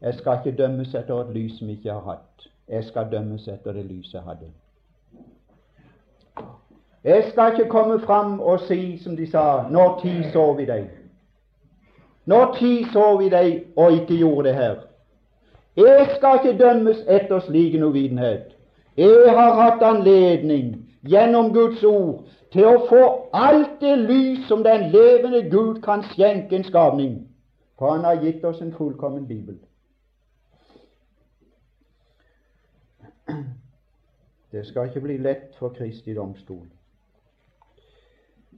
[0.00, 2.48] Jeg skal ikke dømmes etter et lys som jeg ikke har hatt.
[2.68, 4.50] Jeg skal dømmes etter det lyset jeg hadde.
[7.04, 10.90] Jeg skal ikke komme fram og si som de sa Når tid så vi deg?
[12.24, 14.76] Når tid så vi deg og ikke gjorde det her?
[15.76, 18.56] Jeg skal ikke dømmes etter slik uvitenhet.
[18.96, 24.90] Jeg har hatt anledning gjennom Guds ord til å få alt det lys som den
[24.92, 27.16] levende Gud kan skjenke en skapning.
[27.78, 29.58] For Han har gitt oss en fullkommen bibel.
[34.52, 36.66] Det skal ikke bli lett for Kristi domstol.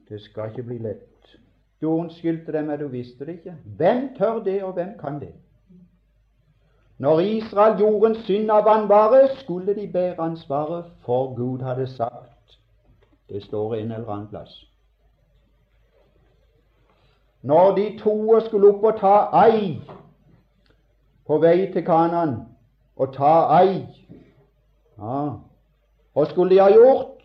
[0.09, 1.37] Det skal ikke bli lett.
[1.81, 3.55] Du unnskyldte dem, men du visste det ikke.
[3.77, 5.35] Hvem tør det, og hvem kan det?
[6.99, 12.32] Når Israel gjorde en synd av vanvare, skulle de bære ansvaret, for Gud hadde sagt
[13.29, 14.53] det står en eller annen plass.
[17.43, 19.81] Når de to skulle opp og ta ei
[21.27, 22.37] på vei til Kanan,
[22.97, 23.87] og ta ei
[24.99, 25.39] ja.
[26.13, 27.23] Hva skulle de ha gjort?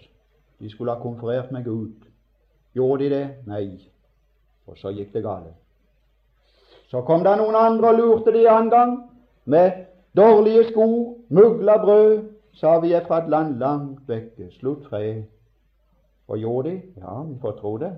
[0.59, 2.07] De skulle ha konferert med Gud.
[2.73, 3.27] Gjorde de det?
[3.45, 3.77] Nei.
[4.67, 5.53] Og så gikk det galt.
[6.87, 8.97] Så kom det noen andre og lurte de en gang
[9.45, 9.85] med
[10.17, 10.87] dårlige sko,
[11.29, 15.23] mugla brød, sa vi er fra et land langt vekke, slutt fred.
[16.27, 16.81] Og gjorde de?
[16.97, 17.95] Ja, vi får tro det.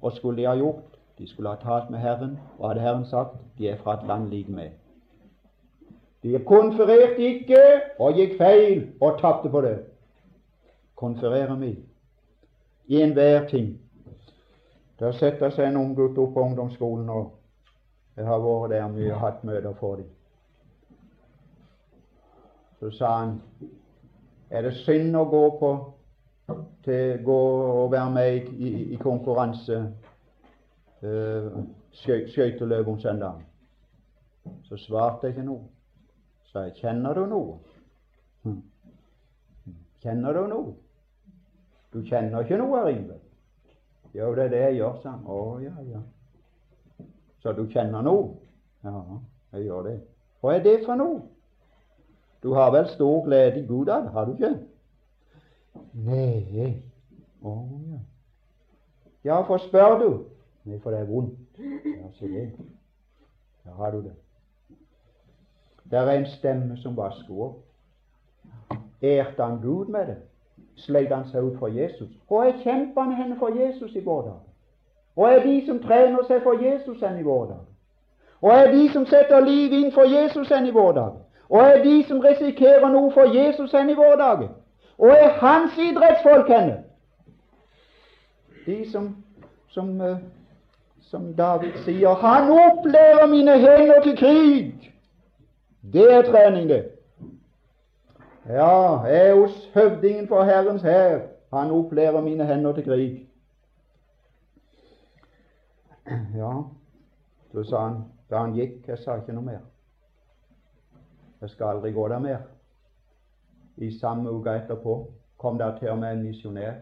[0.00, 0.98] Og skulle de ha gjort?
[1.18, 4.28] De skulle ha talt med Herren, og hadde Herren sagt de er fra et land
[4.30, 4.70] lik med.
[6.22, 7.60] De konfererte ikke
[7.98, 9.78] og gikk feil og tapte på det.
[10.96, 11.78] Konfererer vi
[12.86, 13.80] i enhver ting.
[14.98, 17.32] Der setter seg en ung gutt opp på ungdomsskolen, og
[18.16, 20.10] jeg har vært der mye og hatt møter for dem.
[22.80, 23.38] Så sa han
[24.50, 25.70] er det synd å gå på
[26.84, 27.38] til å gå
[27.84, 29.80] og være med i, i, i konkurranse
[31.04, 31.58] uh,
[31.94, 33.44] skøyteløp om søndagen?
[34.68, 35.64] Så svarte jeg ikke noe.
[36.52, 37.58] Så jeg kjenner du noe?
[38.44, 38.60] Hm.
[40.04, 40.74] Kjenner du noe?
[41.94, 43.20] Du kjenner ikke noe, Ingve?
[44.14, 45.22] Jo, det er det jeg gjør, sa han.
[45.26, 46.02] Å, ja, ja.
[47.42, 48.34] Så du kjenner noe?
[48.84, 49.00] Ja,
[49.56, 49.94] jeg gjør det.
[50.42, 51.22] Hva er det for noe?
[52.44, 54.52] Du har vel stor glede i Gud av det, har du ikke?
[55.92, 56.82] Nei.
[57.44, 57.54] Å,
[57.90, 58.00] ja.
[59.24, 60.10] Ja, for spør du?
[60.68, 61.58] Nei, for det er vondt.
[61.58, 62.44] Ja, se det.
[63.64, 64.14] Der har du det.
[65.90, 68.76] Der er en stemme som vasker opp.
[69.04, 70.20] Ærte han Gud med det?
[70.76, 72.08] sleit han seg ut for Jesus.
[72.28, 74.40] Hvor er kjempene henne for Jesus i vår dag?
[75.14, 77.62] Hvor er de som trener seg for Jesus enn i vår dag?
[78.40, 81.12] Hvor er de som setter liv inn for Jesus enn i vår dag?
[81.48, 84.48] Hvor er de som risikerer noe for Jesus enn i vår dag?
[84.98, 86.84] Og er hans idrettsfolk henne?
[88.66, 89.16] De som,
[89.68, 90.18] som, uh,
[91.00, 94.90] som David sier Han opplever mine hender til krig!
[95.92, 96.90] Det er trening, det.
[98.48, 101.18] Ja, jeg er hos høvdingen for Herrens hær.
[101.52, 103.28] Han opplærer mine hender til krig.
[106.36, 106.52] Ja,
[107.52, 109.62] så sa han da han gikk Jeg sa ikke noe mer.
[111.40, 112.42] Jeg skal aldri gå der mer.
[113.76, 116.74] I samme uke etterpå kom der til og med en misjonær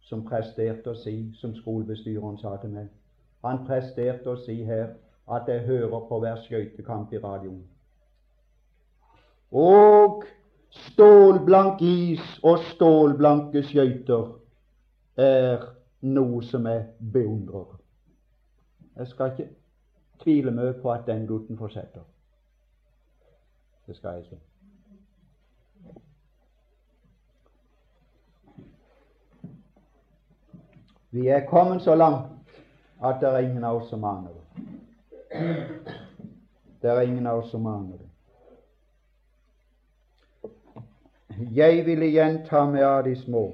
[0.00, 2.88] som presterte å si, som skolebestyreren sa til meg
[3.44, 4.94] Han presterte å si her
[5.28, 7.60] at jeg hører på hver skøytekamp i radioen.
[9.52, 10.24] Og
[10.70, 14.32] stålblank is og stålblanke skøyter
[15.20, 15.68] er
[16.00, 17.78] noe som jeg beundrer.
[18.98, 19.48] Jeg skal ikke
[20.24, 22.02] tvile mye på at den gutten fortsetter.
[23.86, 24.47] Det skal jeg ikke.
[31.10, 32.26] Vi er kommet så langt
[33.04, 34.44] at det er ingen av oss som aner det.
[36.82, 38.08] Det er ingen av oss som aner det.
[41.54, 43.52] Jeg vil igjen ta meg av de små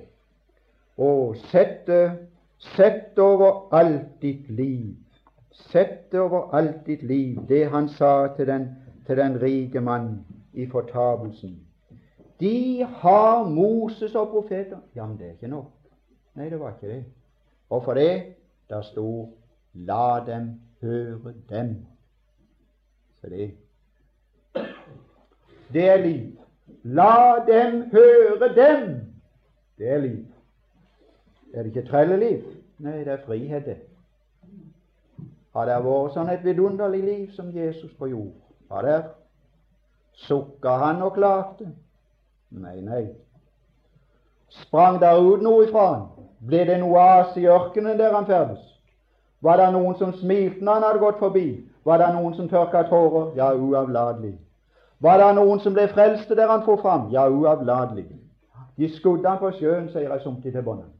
[0.96, 1.98] og sette,
[2.74, 4.94] sette over alt ditt liv
[5.54, 8.68] Sette over alt ditt liv det han sa til den,
[9.06, 11.60] til den rike mann i fortapelsen.
[12.40, 14.78] De har Moses og profeter.
[14.94, 15.70] Ja, men det er ikke nok.
[16.34, 17.04] Nei, det var ikke det.
[17.74, 18.34] Og for det
[18.70, 19.08] der sto
[19.74, 21.86] La dem høre dem.
[23.20, 23.54] Så det
[25.72, 26.38] Det er liv.
[26.82, 29.00] La dem høre dem.
[29.78, 30.26] Det er liv.
[31.54, 32.42] Er det ikke trelleliv?
[32.78, 33.76] Nei, det er frihet, det.
[35.54, 38.32] Har det vært sånn et vidunderlig liv som Jesus på jord?
[38.70, 39.02] Har det?
[40.26, 41.70] Sukka han og klagde?
[42.50, 43.04] Nei, nei.
[44.62, 46.13] Sprang der ut noe ifra han?
[46.46, 48.60] Ble det noe as i ørkenen der han ferdes?
[49.40, 51.46] Var det noen som smilte når han hadde gått forbi?
[51.84, 53.30] Var det noen som tørka tårer?
[53.36, 54.34] Ja, uavlatelig.
[55.00, 57.08] Var det noen som ble frelste der han for fram?
[57.12, 58.06] Ja, uavlatelig.
[58.76, 60.90] De skudde han på sjøen, sier jeg somtid til bånden.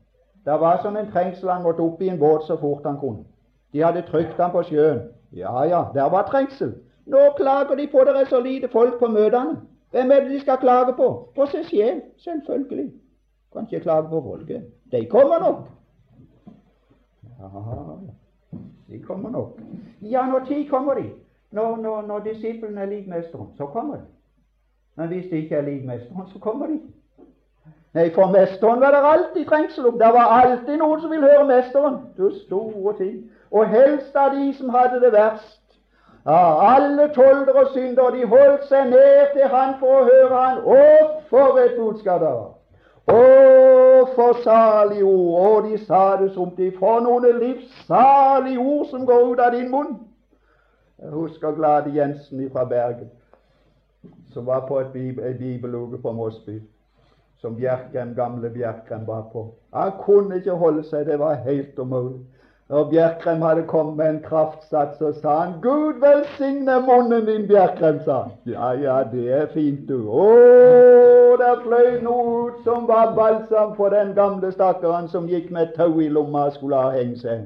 [0.44, 3.24] Det var som en trengsel han måtte opp i en båt så fort han kunne.
[3.72, 5.00] De hadde trykt han på sjøen.
[5.32, 6.74] Ja, ja, der var trengsel.
[7.06, 9.56] Nå klager de på det er så lite folk på møtene.
[9.90, 11.08] Hvem er det de skal klage på?
[11.36, 12.92] På seg selv, selvfølgelig.
[13.52, 14.62] Kan ikke klage på folket.
[14.94, 15.68] De kommer nok.
[17.40, 17.48] Ja,
[18.88, 19.60] de kommer nok.
[20.02, 21.10] Ja, når tid kommer de?
[21.50, 24.02] Når, når, når disiplene er lik mesteren, så kommer de.
[24.96, 26.80] Men hvis de ikke er lik mesteren, så kommer de
[27.94, 29.98] Nei, for mesteren var det alltid trengsel om.
[29.98, 32.00] Det var alltid noen som ville høre mesteren.
[32.16, 33.30] Du store ting.
[33.50, 35.62] Og helst av de som hadde det verst.
[36.26, 40.58] Ja, alle tolder og syndere, de holdt seg ned til han for å høre han.
[40.64, 40.82] Å,
[41.30, 42.53] for et budskap det var!
[43.06, 43.20] Å,
[44.14, 45.40] for salige ord!
[45.40, 49.70] Og de sa det som de For noen livssalige ord som går ut av din
[49.72, 49.96] munn!
[51.02, 53.10] Jeg husker Glade Jensen fra Bergen,
[54.32, 54.92] som var på et
[55.38, 56.60] bibeluke på Mosby,
[57.42, 59.50] som Bjerkrem, gamle Bjerkrem var på.
[59.74, 62.22] Han kunne ikke holde seg, det var helt umulig.
[62.68, 68.04] Når Bjerkrem hadde kommet med en kraftsats, så sa han 'Gud velsigne munnen din, Bjerkrem',
[68.04, 68.30] sa han.
[68.46, 70.08] Ja, ja, det er fint, du.
[70.08, 70.28] Å,
[71.36, 76.00] der fløy noe ut som var balsam for den gamle stakkaren som gikk med tau
[76.00, 77.44] i lomma og skulle ha hengt seg.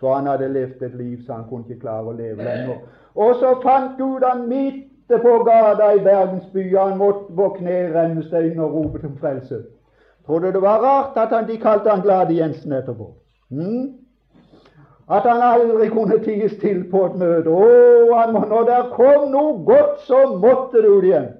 [0.00, 2.80] For han hadde levd et liv så han kunne ikke klare å leve lenger.
[3.14, 6.70] Og så fant Gud han midt på gata i bergensbyen.
[6.72, 6.76] by.
[6.76, 9.62] Han måtte på kne i rennesteinen og rope til frelse.
[10.26, 13.14] Tror du det var rart at han, de kalte han Glade Jensen etterpå?
[13.50, 14.07] Hmm?
[15.10, 17.48] At han aldri kunne ties til på et møte.
[17.48, 21.30] Å, han, må, når det kom noe godt, så måtte det ut igjen.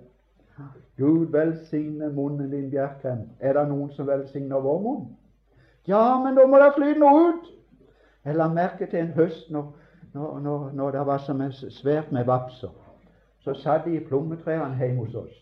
[0.99, 3.29] Gud velsigne munnen din, Bjerkreim.
[3.41, 5.05] Er det noen som velsigner vår munn?
[5.87, 7.53] Ja, men da må det flyte noe ut.
[8.25, 9.69] Jeg la merke til en høst når,
[10.15, 11.37] når, når, når det var så
[11.71, 12.73] svært med vapser.
[13.45, 15.39] Så satt de i plommetrærne hjemme hos oss.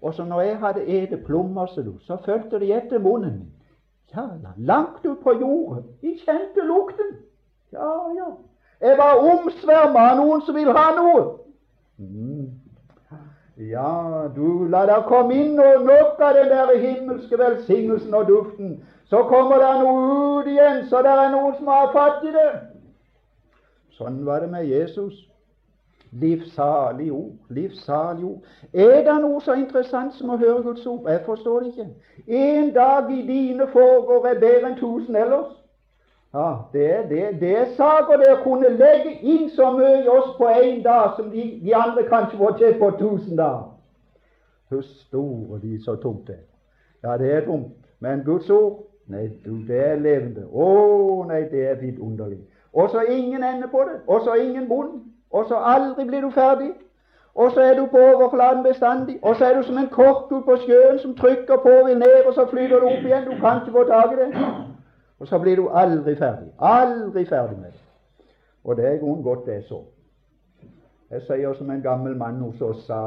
[0.00, 1.66] Og så når jeg hadde ete plommer,
[2.00, 3.54] så fulgte de etter munnen min.
[4.16, 5.84] Ja, langt ut på jordet.
[6.00, 7.27] De kjente lukten.
[7.72, 8.30] Ja, ja.
[8.80, 11.22] Jeg var omsverma av noen som vil ha noe.
[11.98, 12.46] Mm.
[13.58, 18.76] Ja, du la det komme inn og nok av den der himmelske velsignelsen og duften.
[19.10, 22.50] Så kommer det noe ut igjen, så det er noen som har fatt i det.
[23.98, 25.24] Sånn var det med Jesus.
[26.12, 27.34] Livsalig ord.
[27.50, 28.46] Livsalig ord.
[28.72, 31.08] Er det noe så interessant som å høre Guds ord?
[31.10, 31.88] Jeg forstår det ikke.
[32.28, 35.57] En dag i dine foregår er bedre enn tusen ellers.
[36.34, 40.34] Ja, det, det, det er saker det å kunne legge inn så mye i oss
[40.36, 43.70] på én dag som de, de, andre kanskje får til på tusen dager.
[44.68, 46.40] Hvor store de så tungt det
[47.02, 50.44] Ja, det er tungt, Men Guds ord, nei, du, det er levende.
[50.52, 52.42] Å, nei, det er vidunderlig.
[52.72, 54.00] Og så ingen ende på det.
[54.06, 56.70] Og så ingen bunn og så aldri blir du ferdig.
[57.34, 59.18] Og så er du på overflaten bestandig.
[59.22, 62.24] Og så er du som en kork ut på sjøen som trykker på vil ned,
[62.26, 63.24] og så flyter du opp igjen.
[63.24, 64.28] Du kan ikke få tak i det.
[65.18, 66.52] Og så blir du aldri ferdig.
[66.58, 67.84] Aldri ferdig med det.
[68.64, 69.82] Og det er i grunnen godt det er så.
[71.10, 73.00] Jeg sier som en gammel mann hos oss sa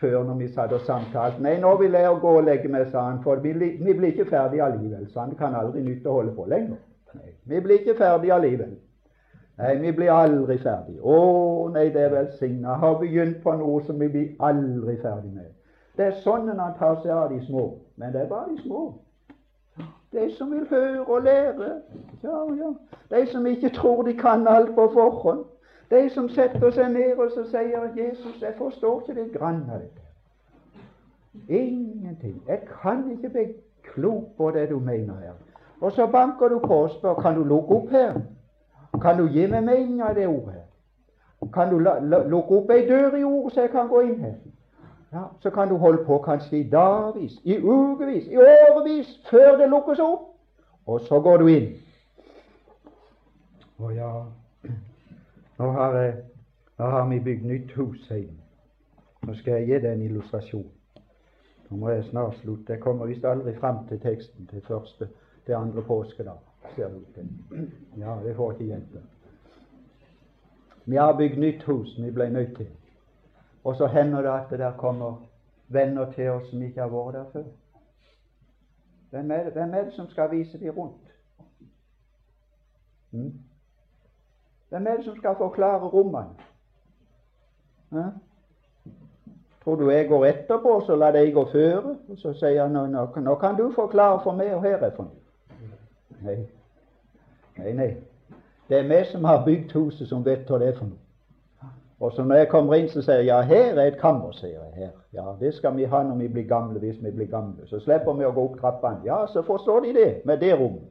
[0.00, 3.06] før når vi satt og samtalte Nei, nå vil jeg gå og legge meg, sa
[3.08, 5.08] han, for vi, blir ikke ferdige allikevel.
[5.10, 6.76] Så han kan aldri nytte å holde på lenger.
[7.14, 8.76] Nei, vi blir ikke ferdige allikevel.
[9.58, 11.00] Nei, vi blir aldri ferdig.
[11.02, 11.16] Å
[11.74, 12.76] nei, det er velsigna.
[12.78, 15.50] Har begynt på noe som vi blir aldri ferdig med.
[15.98, 17.64] Det er sånn han tar seg av de små.
[17.98, 18.84] Men det er bare de små.
[20.12, 21.80] De som vil høre og lære.
[22.22, 22.72] Ja, ja.
[23.16, 25.44] De som ikke tror de kan alt på forhånd.
[25.90, 29.80] De som setter seg ned og så sier 'Jesus, jeg forstår ikke ditt grann av
[29.80, 30.08] dette'.
[31.48, 32.42] Ingenting.
[32.48, 33.46] Jeg kan ikke bli
[33.82, 35.32] klok på det du mener her.
[35.80, 38.12] Og så banker du på og spør kan du lukke opp her.
[39.02, 40.62] Kan du gi meg mening av det ordet?
[41.54, 41.78] Kan du
[42.28, 44.34] lukke opp ei dør i ordet, så jeg kan gå inn her?
[45.12, 49.68] Ja, Så kan du holde på kanskje i dagvis, i ukevis, i årevis, før det
[49.70, 50.34] lukkes opp.
[50.86, 51.68] Og så går du inn.
[53.78, 54.10] Å ja,
[55.58, 56.14] nå har, jeg,
[56.78, 58.36] nå har vi bygd nytt hus hjemme.
[59.22, 60.68] Nå skal jeg gi deg en illustrasjon.
[61.68, 62.72] Nå må jeg snart slutte.
[62.74, 65.08] Jeg kommer visst aldri fram til teksten til første,
[65.46, 66.38] til andre påskedag
[66.76, 67.26] ser det.
[67.96, 69.02] Ja, det får ikke hjelpe.
[70.84, 72.66] Vi har bygd nytt hus, vi ble nødt til.
[73.68, 75.28] Og så hender det at det der kommer
[75.68, 77.42] venner til oss som ikke har vært der før.
[79.10, 81.12] Hvem er det, Hvem er det som skal vise dem rundt?
[83.10, 83.34] Hmm?
[84.68, 86.28] Hvem er det som skal forklare rommene?
[87.92, 88.06] Ja?
[89.64, 91.96] Tror du jeg går etterpå, så la deg gå føre?
[92.08, 92.86] Og så sier han nå,
[93.20, 95.74] nå, kan du forklare for meg, og her er for noe.
[96.22, 96.38] Nei.
[97.58, 97.90] Nei, nei.
[98.68, 101.07] Det er vi som har bygd huset, som vet hva det er for noe.
[102.00, 104.54] Og så når jeg kommer inn, så sier jeg ja, her er et kammer, sier
[104.54, 104.72] jeg.
[104.74, 104.90] her.
[105.12, 107.66] Ja, Det skal vi ha når vi blir gamle, hvis vi blir gamle.
[107.66, 109.02] Så slipper vi å gå opp trappene.
[109.04, 110.86] Ja, så forstår de det med det rommet.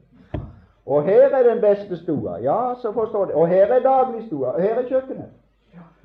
[0.86, 2.38] Og her er den beste stua.
[2.42, 3.34] Ja, så forstår de.
[3.34, 4.52] Og her er dagligstua.
[4.52, 5.32] Og her er kjøkkenet.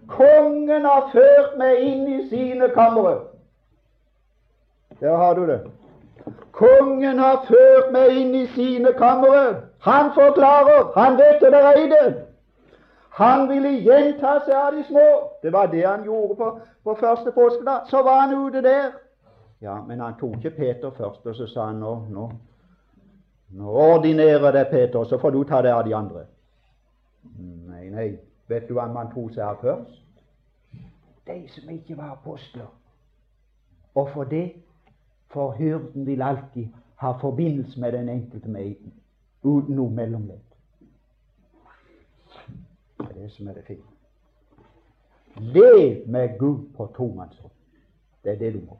[0.07, 3.15] Kongen har ført meg inn i sine kamre.
[4.99, 5.61] Der har du det.
[6.51, 9.55] Kongen har ført meg inn i sine kamre.
[9.79, 10.91] Han forklarer.
[10.95, 12.32] Han vet det der er det.
[13.13, 15.07] Han ville gjenta seg av de små.
[15.41, 16.47] Det var det han gjorde på,
[16.83, 17.85] på første påskedag.
[17.89, 18.91] Så var han ute der.
[19.61, 22.31] Ja, Men han tok ikke Peter først, og så sa han nå, nå,
[23.55, 26.25] nå ordinerer det Peter, så får du ta det av de andre.
[27.69, 28.09] Nei, nei.
[28.51, 30.01] Vet du hva man tok seg av først?
[31.29, 32.67] De som ikke var apostler.
[33.95, 34.47] Og for det
[35.33, 36.67] for hyrden vil alltid
[36.99, 38.93] ha forbindelse med den enkelte meiden,
[39.43, 40.52] uten noe mellomledd.
[43.03, 43.83] Det er det som er det fine.
[45.37, 47.51] Lev med Gud på tomannshånd.
[48.23, 48.79] Det er det du må.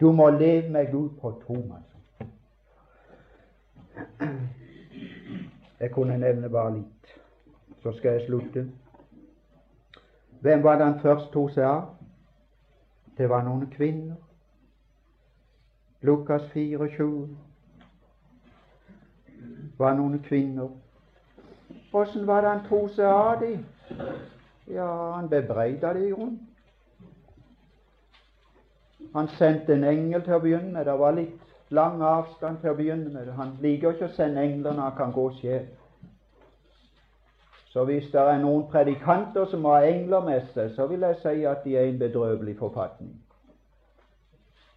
[0.00, 1.86] Du må leve med Gud på tomannshånd.
[5.80, 7.12] Jeg kunne nevne bare litt,
[7.82, 8.66] så skal jeg slutte.
[10.40, 11.94] Hvem var det han først tok seg av?
[13.16, 14.16] Det var noen kvinner.
[16.00, 17.28] Lukas 24
[19.78, 20.68] var noen kvinner.
[21.92, 23.64] Åssen var det han tok seg av dem?
[24.70, 26.46] Ja, han bebreida dem i grunnen.
[29.14, 30.86] Han sendte en engel til å begynne med.
[30.86, 33.32] Det var litt lang avstand til å begynne med.
[33.34, 35.66] Han liker ikke å sende engler når han kan gå sjef.
[37.70, 41.44] Så hvis det er noen predikanter som har engler med seg, så vil jeg si
[41.46, 43.12] at de er i en bedrøvelig forfatning.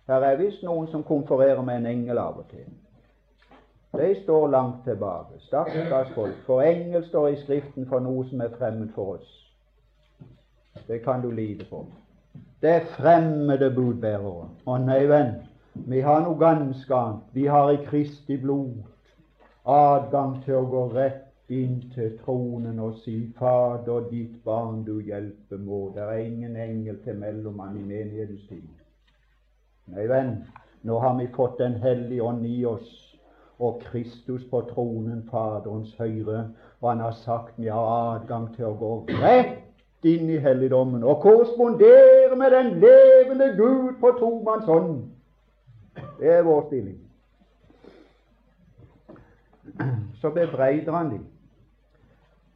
[0.07, 2.69] Her er visst noen som konfererer med en engel av og til.
[3.97, 5.39] De står langt tilbake.
[5.39, 6.35] Stakkars folk.
[6.45, 9.33] For engel står i Skriften for noe som er fremmed for oss.
[10.87, 11.85] Det kan du lide på.
[12.61, 14.47] Det er fremmede budbærere.
[14.65, 15.35] Å nei, venn,
[15.85, 17.29] vi har noe ganske annet.
[17.37, 18.81] Vi har i Kristi blod
[19.69, 25.61] adgang til å gå rett inn til tronen og si Fader, ditt barn du hjelper
[25.61, 25.85] må.
[25.93, 28.65] Det er ingen engel til mellommann i menighetens tid.
[29.93, 30.37] Nei, venn,
[30.81, 33.02] nå har vi fått Den hellige ånd i oss
[33.59, 36.49] og Kristus på tronen, Faderens høyre,
[36.81, 41.21] og han har sagt vi har adgang til å gå rett inn i helligdommen og
[41.23, 45.03] korrespondere med den levende Gud på tomanns hånd.
[46.19, 46.99] Det er vår stilling.
[50.21, 51.23] Så bebreider han dem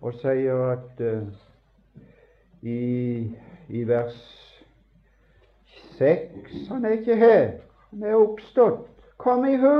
[0.01, 1.23] og sier at uh,
[2.61, 3.33] i,
[3.69, 4.19] i vers
[5.97, 7.47] 6 Han er ikke her,
[7.89, 8.85] han er oppstått.
[9.17, 9.73] Kom i hu!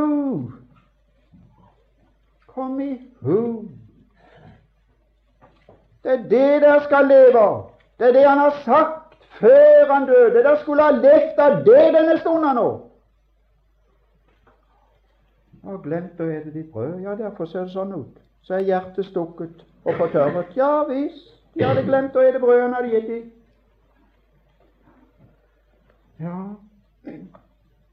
[2.58, 3.70] Kom i hu!
[6.04, 7.64] Det er det dere skal leve.
[8.00, 10.34] Det er det han har sagt før han døde.
[10.34, 12.70] Dere skulle ha levd av det denne stunden nå.
[15.68, 16.96] Og glemt å ete ditt brød.
[17.06, 18.16] Ja, derfor ser det sånn ut.
[18.42, 20.56] Så er hjertet stukket og fortørret.
[20.58, 23.28] Ja visst, de hadde glemt å ete brødet han hadde gitt dem.
[26.26, 26.40] Ja,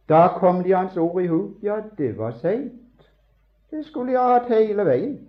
[0.08, 1.52] da kom de hans ord i hu.
[1.62, 2.80] Ja, det var seint.
[3.70, 5.20] Det skulle jeg ha hatt hele veien.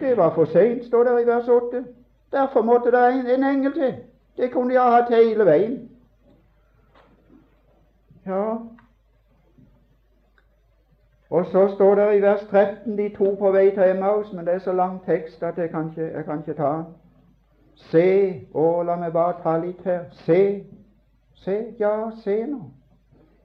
[0.00, 1.84] Det var for seint, står det i vers 8.
[2.32, 3.94] Derfor måtte det en, en engel til.
[4.36, 5.90] Det kunne jeg ha hatt hele veien.
[8.26, 8.56] Ja
[11.30, 14.54] Og så står det i vers 13 de to på vei til Emmaus, men det
[14.54, 16.84] er så lang tekst at jeg kan ikke, jeg kan ikke ta den.
[17.74, 20.00] Se, å, la meg bare ta litt her.
[20.24, 20.64] Se,
[21.34, 22.62] se, ja, se nå.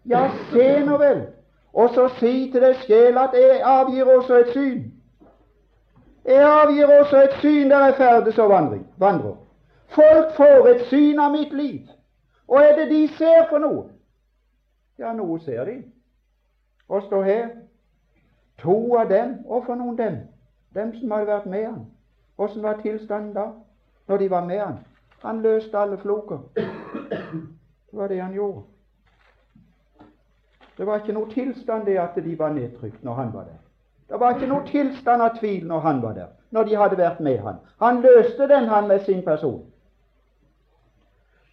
[0.09, 1.25] Ja, se nå vel
[1.73, 4.83] og så si til deg sjel at jeg avgir også et syn.
[6.25, 8.49] Jeg avgir også et syn der jeg ferdes og
[8.97, 9.35] vandrer.
[9.87, 11.81] Folk får et syn av mitt liv.
[12.47, 13.83] Og er det de ser for noe?
[14.99, 15.83] Ja, noe ser de.
[16.89, 17.49] Og stå her.
[18.61, 20.17] To av dem, og for noen dem?
[20.75, 21.85] Dem som hadde vært med han.
[22.37, 23.47] Åssen var tilstanden da,
[24.07, 24.77] når de var med han?
[25.23, 26.39] Han løste alle floker.
[26.55, 28.63] Det var det han gjorde.
[30.77, 33.59] Det var ikke noe tilstand det at de var nedtrykt når han var der.
[34.09, 37.19] Det var ikke noe tilstand av tvil når han var der, når de hadde vært
[37.19, 37.61] med han.
[37.81, 39.63] Han løste den, han, med sin person.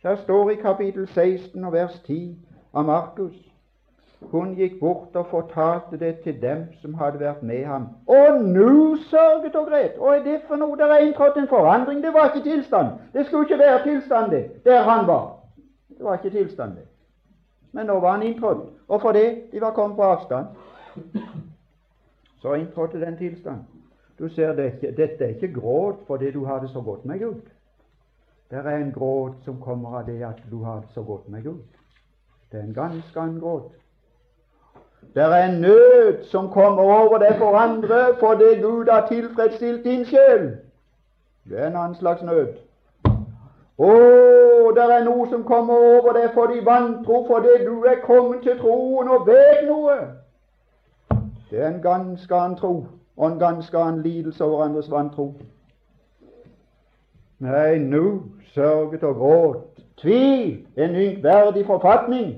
[0.02, 2.36] Der står i kapittel 16 og vers 10
[2.74, 3.50] av Markus
[4.20, 7.86] hun gikk bort og fortalte det til dem som hadde vært med ham.
[8.06, 9.96] Og nå sørget og gret!
[9.98, 10.76] Og er det for noe?
[10.78, 12.02] Der er inntrådt en forandring.
[12.04, 12.92] Det var ikke tilstand.
[13.12, 15.26] Det skulle ikke være tilstand, det, der han var.
[15.88, 16.86] Det var ikke tilstand, det.
[17.72, 20.46] Men nå var han inntrådt, og fordi de var kommet på avstand,
[22.42, 23.60] så inntrådte den tilstand.
[24.18, 27.18] Du ser, det ikke, Dette er ikke gråt fordi du har det så godt med
[27.18, 27.40] Gud.
[28.50, 31.42] Det er en gråt som kommer av det at du har det så godt med
[31.42, 31.62] Gud.
[32.52, 33.72] Det er en ganske annen gråt.
[35.14, 40.04] Det er en nød som kommer over deg for andre fordi Gud har tilfredsstilt din
[40.04, 40.56] sjel.
[41.48, 42.56] Det er en annen slags nød.
[43.80, 48.42] Å, det er noe som kommer over deg for de vantro, fordi du er kommet
[48.44, 49.96] til troen og vet noe.
[51.48, 52.74] Det er en ganske annen tro
[53.16, 55.30] og en ganske annen lidelse over andres vantro.
[57.40, 58.04] Nei, nå
[58.52, 59.82] sørget og gråt.
[60.00, 62.30] Tvil, en ynkverdig forfatning.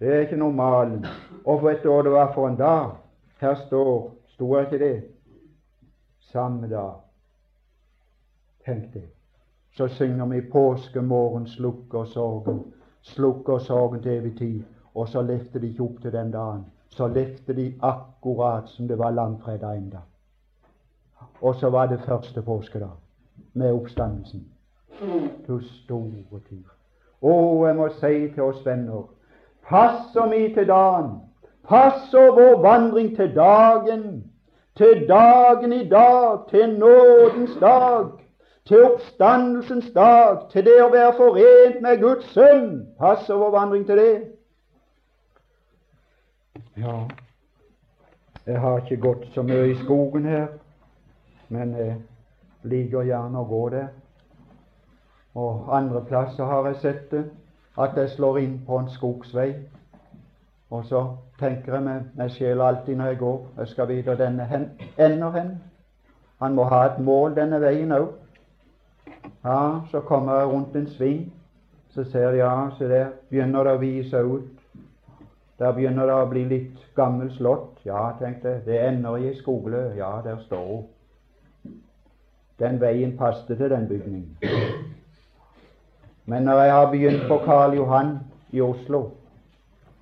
[0.00, 1.06] Det er ikke normalen.
[1.44, 2.96] Og vet du hva det var for en dag?
[3.40, 4.94] Her står, sto ikke det?
[6.32, 7.02] Samme dag.
[8.64, 9.10] Tenk det
[9.76, 14.62] så synger vi 'Påskemorgen slukker sorgen', slukker sorgen til evig tid.
[14.94, 16.64] Og så levde de ikke opp til den dagen.
[16.88, 19.98] Så levde de akkurat som det var langfredag enda.
[21.40, 22.90] Og så var det første påskedag
[23.52, 24.46] med oppstandelsen.
[25.48, 26.64] Du store tid.
[27.22, 29.06] Å, jeg må si til oss venner,
[29.68, 31.20] passer vi til dagen,
[31.68, 34.24] passer vår vandring til dagen,
[34.76, 38.10] til dagen i dag, til nådens dag,
[38.66, 42.86] til oppstandelsens dag, til det å være forent med Guds sønn.
[42.98, 44.14] Passer vår vandring til det?
[46.76, 47.02] Ja,
[48.46, 50.46] jeg har ikke gått så mye i skogen her,
[51.48, 51.98] men jeg
[52.62, 53.90] liker gjerne å gå der.
[55.34, 57.24] Og andre plasser har jeg sett det,
[57.78, 59.52] at jeg slår inn på en skogsvei.
[60.72, 61.04] Og så
[61.40, 65.30] tenker jeg med meg sjel alltid når jeg går, jeg skal videre denne hen, ender
[65.30, 65.54] hen.
[66.40, 68.10] Han må ha et mål, denne veien òg.
[69.44, 71.32] Ja, så kommer jeg rundt en sving,
[71.90, 74.58] så ser jeg ja, se der begynner det å vise ut
[75.58, 77.76] Der begynner det å bli litt gammel slått.
[77.86, 78.62] Ja, tenkte jeg.
[78.66, 79.92] Det ender i ei skole.
[79.94, 81.76] Ja, der står hun.
[82.58, 84.32] Den veien passet til den bygningen.
[86.26, 88.16] Men når jeg har begynt på Karl Johan
[88.50, 89.02] i Oslo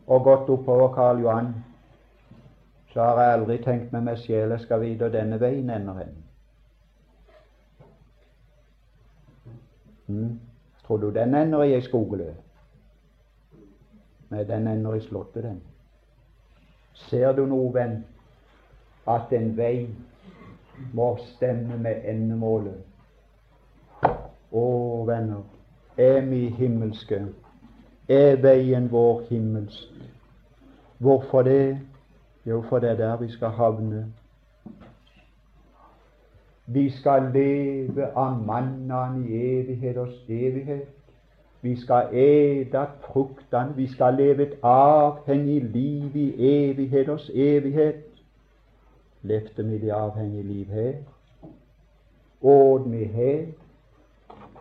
[0.06, 1.52] og gått oppover Karl Johan,
[2.92, 6.00] så har jeg aldri tenkt med meg sjel jeg skal vite hvor denne veien ender
[6.02, 6.19] hen.
[10.10, 10.40] Mm.
[10.86, 12.34] Tror du den ender i ei skogele?
[14.30, 15.60] Nei, den ender i slottet, den.
[16.94, 18.00] Ser du noe, venn,
[19.06, 19.86] at en vei
[20.94, 22.82] må stemme med endemålet?
[24.50, 24.64] Å,
[25.06, 25.44] venner,
[25.98, 27.20] er vi himmelske?
[28.10, 29.94] Er veien vår himmelsk?
[30.98, 31.78] Hvorfor det?
[32.46, 34.08] Jo, for det er der vi skal havne.
[36.72, 40.88] Vi skal leve av mannaen i evigheters evighet.
[41.62, 43.76] Vi skal ete fruktene.
[43.76, 48.04] Vi skal leve et avhengig liv i evigheters evighet.
[49.22, 50.94] Levde vi det avhengige liv her?
[52.40, 53.46] Åt vi her?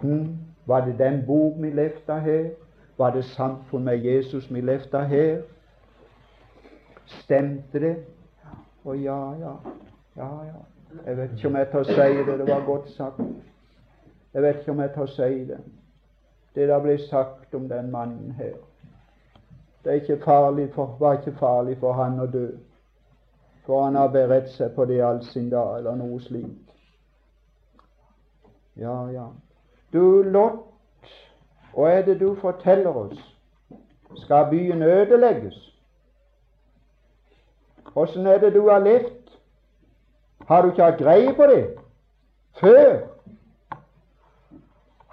[0.02, 0.38] Hmm?
[0.66, 2.50] Var det den bok vi levde her?
[2.98, 5.42] Var det samfunn med Jesus vi levde her?
[7.06, 7.96] Stemte det?
[8.86, 9.56] Å ja, ja,
[10.18, 10.79] ja, ja.
[11.06, 12.40] Jeg vet ikke om jeg tør si det.
[12.40, 13.20] Det var godt sagt.
[14.34, 15.60] Jeg vet ikke om jeg tør si det.
[16.56, 18.54] Det der ble sagt om den mannen her,
[19.84, 22.48] det er ikke farlig for, var ikke farlig for han å dø.
[23.66, 26.74] For han har beredt seg på det all sin dag, eller noe slikt.
[28.76, 29.28] Ja, ja.
[29.94, 30.66] Du, Lott,
[31.74, 33.22] hva er det du forteller oss?
[34.24, 35.58] Skal byen ødelegges?
[37.96, 39.19] Åssen er det du har levd?
[40.50, 41.64] Har du ikke hatt greie på det
[42.58, 42.96] før?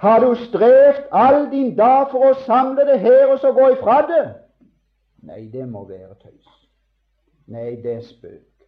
[0.00, 3.98] Har du strevd all din dag for å samle det her og så gå ifra
[4.08, 4.24] det?
[5.28, 6.56] Nei, det må være tøys.
[7.52, 8.66] Nei, det er spøk.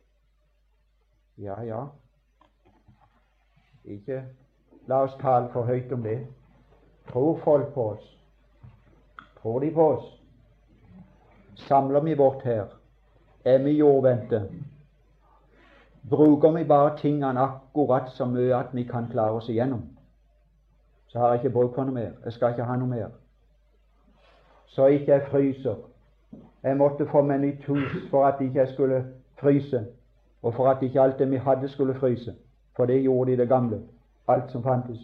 [1.41, 1.83] Ja, ja.
[3.89, 4.23] Ikke
[4.89, 6.21] la oss tale for høyt om det.
[7.09, 8.09] Tror folk på oss?
[9.41, 10.09] Tror de på oss?
[11.69, 12.67] Samler vi vårt her?
[13.45, 14.49] Er vi jordvendte?
[16.11, 19.83] Bruker vi bare tingene akkurat så mye at vi kan klare oss igjennom,
[21.07, 22.11] så har jeg ikke bruk for noe mer.
[22.25, 23.09] Jeg skal ikke ha noe mer.
[24.67, 25.77] Så ikke jeg fryser.
[26.63, 29.05] Jeg måtte få meg nytt hus for at ikke jeg skulle
[29.41, 29.85] fryse,
[30.43, 32.35] og for at ikke alt det vi hadde, skulle fryse.
[32.77, 33.83] For det gjorde de det gamle,
[34.29, 35.01] alt som fantes.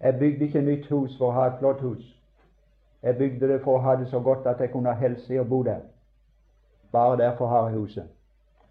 [0.00, 2.04] Jeg bygde ikke nytt hus for å ha et flott hus.
[3.02, 5.38] Jeg bygde det for å ha det så godt at jeg kunne ha helse i
[5.38, 5.80] å bo der.
[6.92, 8.04] Bare derfor har jeg huset.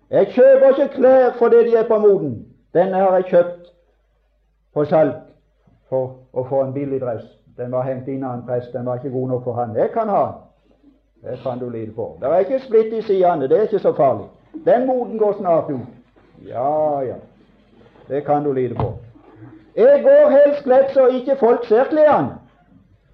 [0.10, 2.48] Jeg kjøper ikke klær fordi de er på moden.
[2.74, 3.72] Denne har jeg kjøpt
[4.74, 5.14] på salg
[5.90, 7.26] for å få en billig dress.
[7.58, 8.74] Den var hengt inn av en prest.
[8.74, 9.76] Den var ikke god nok for han.
[9.78, 10.40] Jeg kan ha den.
[11.24, 12.18] Det kan du lide på.
[12.22, 13.48] Det er ikke splitt i sidene.
[13.48, 14.26] Det er ikke så farlig.
[14.66, 15.88] Den moden går snart ut.
[16.48, 17.16] Ja, ja.
[18.08, 18.94] Det kan du lide på.
[19.76, 22.38] Jeg går helst kledd så ikke folk ser klærne.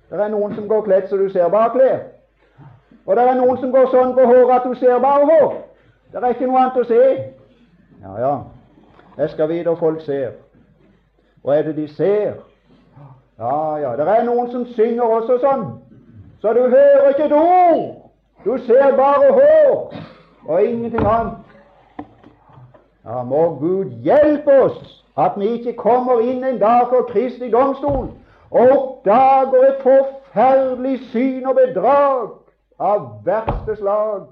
[0.09, 1.99] Det er noen som går kledd så du ser bare klær.
[3.05, 5.53] Og det er noen som går sånn på håret at du ser bare hår.
[6.12, 7.01] Det er ikke noe annet å se.
[8.01, 8.36] Ja, ja.
[9.18, 10.32] Jeg skal vite hva folk ser.
[11.43, 12.39] Hva er det de ser?
[13.39, 13.95] Ja, ja.
[13.95, 15.68] Det er noen som synger også sånn,
[16.41, 18.10] så du hører ikke et ord.
[18.43, 19.93] Du ser bare hår
[20.47, 21.45] og ingenting annet.
[23.05, 28.10] Ja, må Gud hjelpe oss at vi ikke kommer inn en dag for Kristi domstol
[28.49, 32.30] og oppdager et forferdelig syn og bedrag
[32.80, 34.28] av verste slag.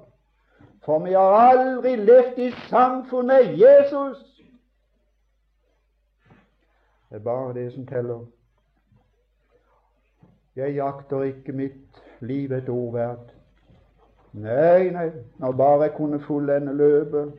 [0.87, 4.17] For vi har aldri levd i samfunn med Jesus.
[7.09, 8.19] Det er bare det som teller.
[10.55, 13.33] Jeg jakter ikke mitt liv et ord verdt.
[14.31, 17.33] Nei, nei, når bare jeg kunne fullende løpet.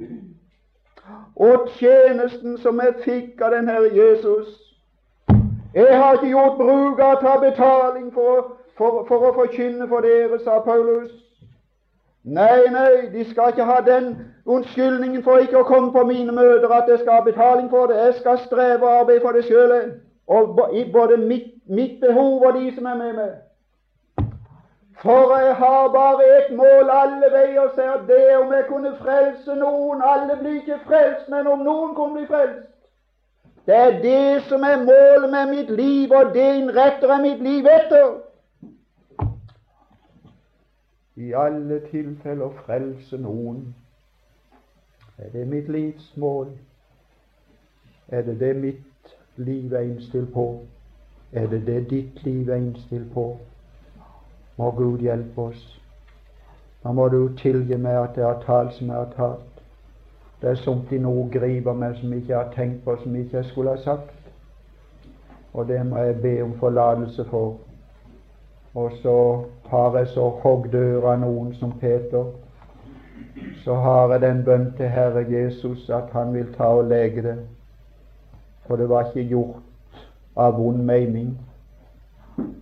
[1.36, 4.76] Og tjenesten som jeg fikk av den Herre Jesus
[5.74, 10.04] Jeg har ikke gjort bruk av å ta betaling for, for, for å forkynne for
[10.04, 11.12] dere, sa Paulus.
[12.28, 14.16] Nei, nei, de skal ikke ha den
[14.46, 17.96] unnskyldningen for ikke å komme på mine møter at jeg skal ha betaling for det.
[17.96, 19.72] Jeg skal streve og arbeide for det sjøl,
[20.28, 23.32] og i både mitt, mitt, behov og de som er med meg.
[25.00, 30.04] For jeg har bare et mål alle veier, sier det om jeg kunne frelse noen.
[30.04, 32.66] Alle blir ikke frelst, men om noen kunne bli frelst.
[33.68, 37.68] Det er det som er målet med mitt liv, og det innretter jeg mitt liv
[37.78, 38.27] etter
[41.18, 43.74] i alle tilfeller frelse noen.
[45.18, 46.52] Er det mitt livs mål?
[48.08, 50.60] Er det det mitt liv er innstilt på?
[51.32, 53.38] Er det det ditt liv er innstilt på?
[54.56, 55.80] Må Gud hjelpe oss.
[56.84, 59.62] Da må du tilgi meg at jeg har talt som jeg har talt.
[60.40, 63.26] Det er somt i noe griper meg som jeg ikke har tenkt på, som jeg
[63.26, 64.14] ikke skulle ha sagt.
[65.52, 67.56] Og det må jeg be om forlatelse for.
[68.74, 69.18] Og så
[69.68, 72.24] har jeg så hogd øret noen som Peter.
[73.64, 77.38] Så har jeg den bønn til Herre Jesus at Han vil ta og lege det.
[78.66, 79.62] For det var ikke gjort
[80.36, 81.38] av vond mening,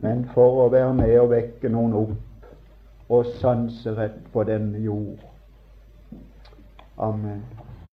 [0.00, 5.22] men for å være med og vekke noen opp og sanse rett på denne jord.
[6.98, 7.42] Amen.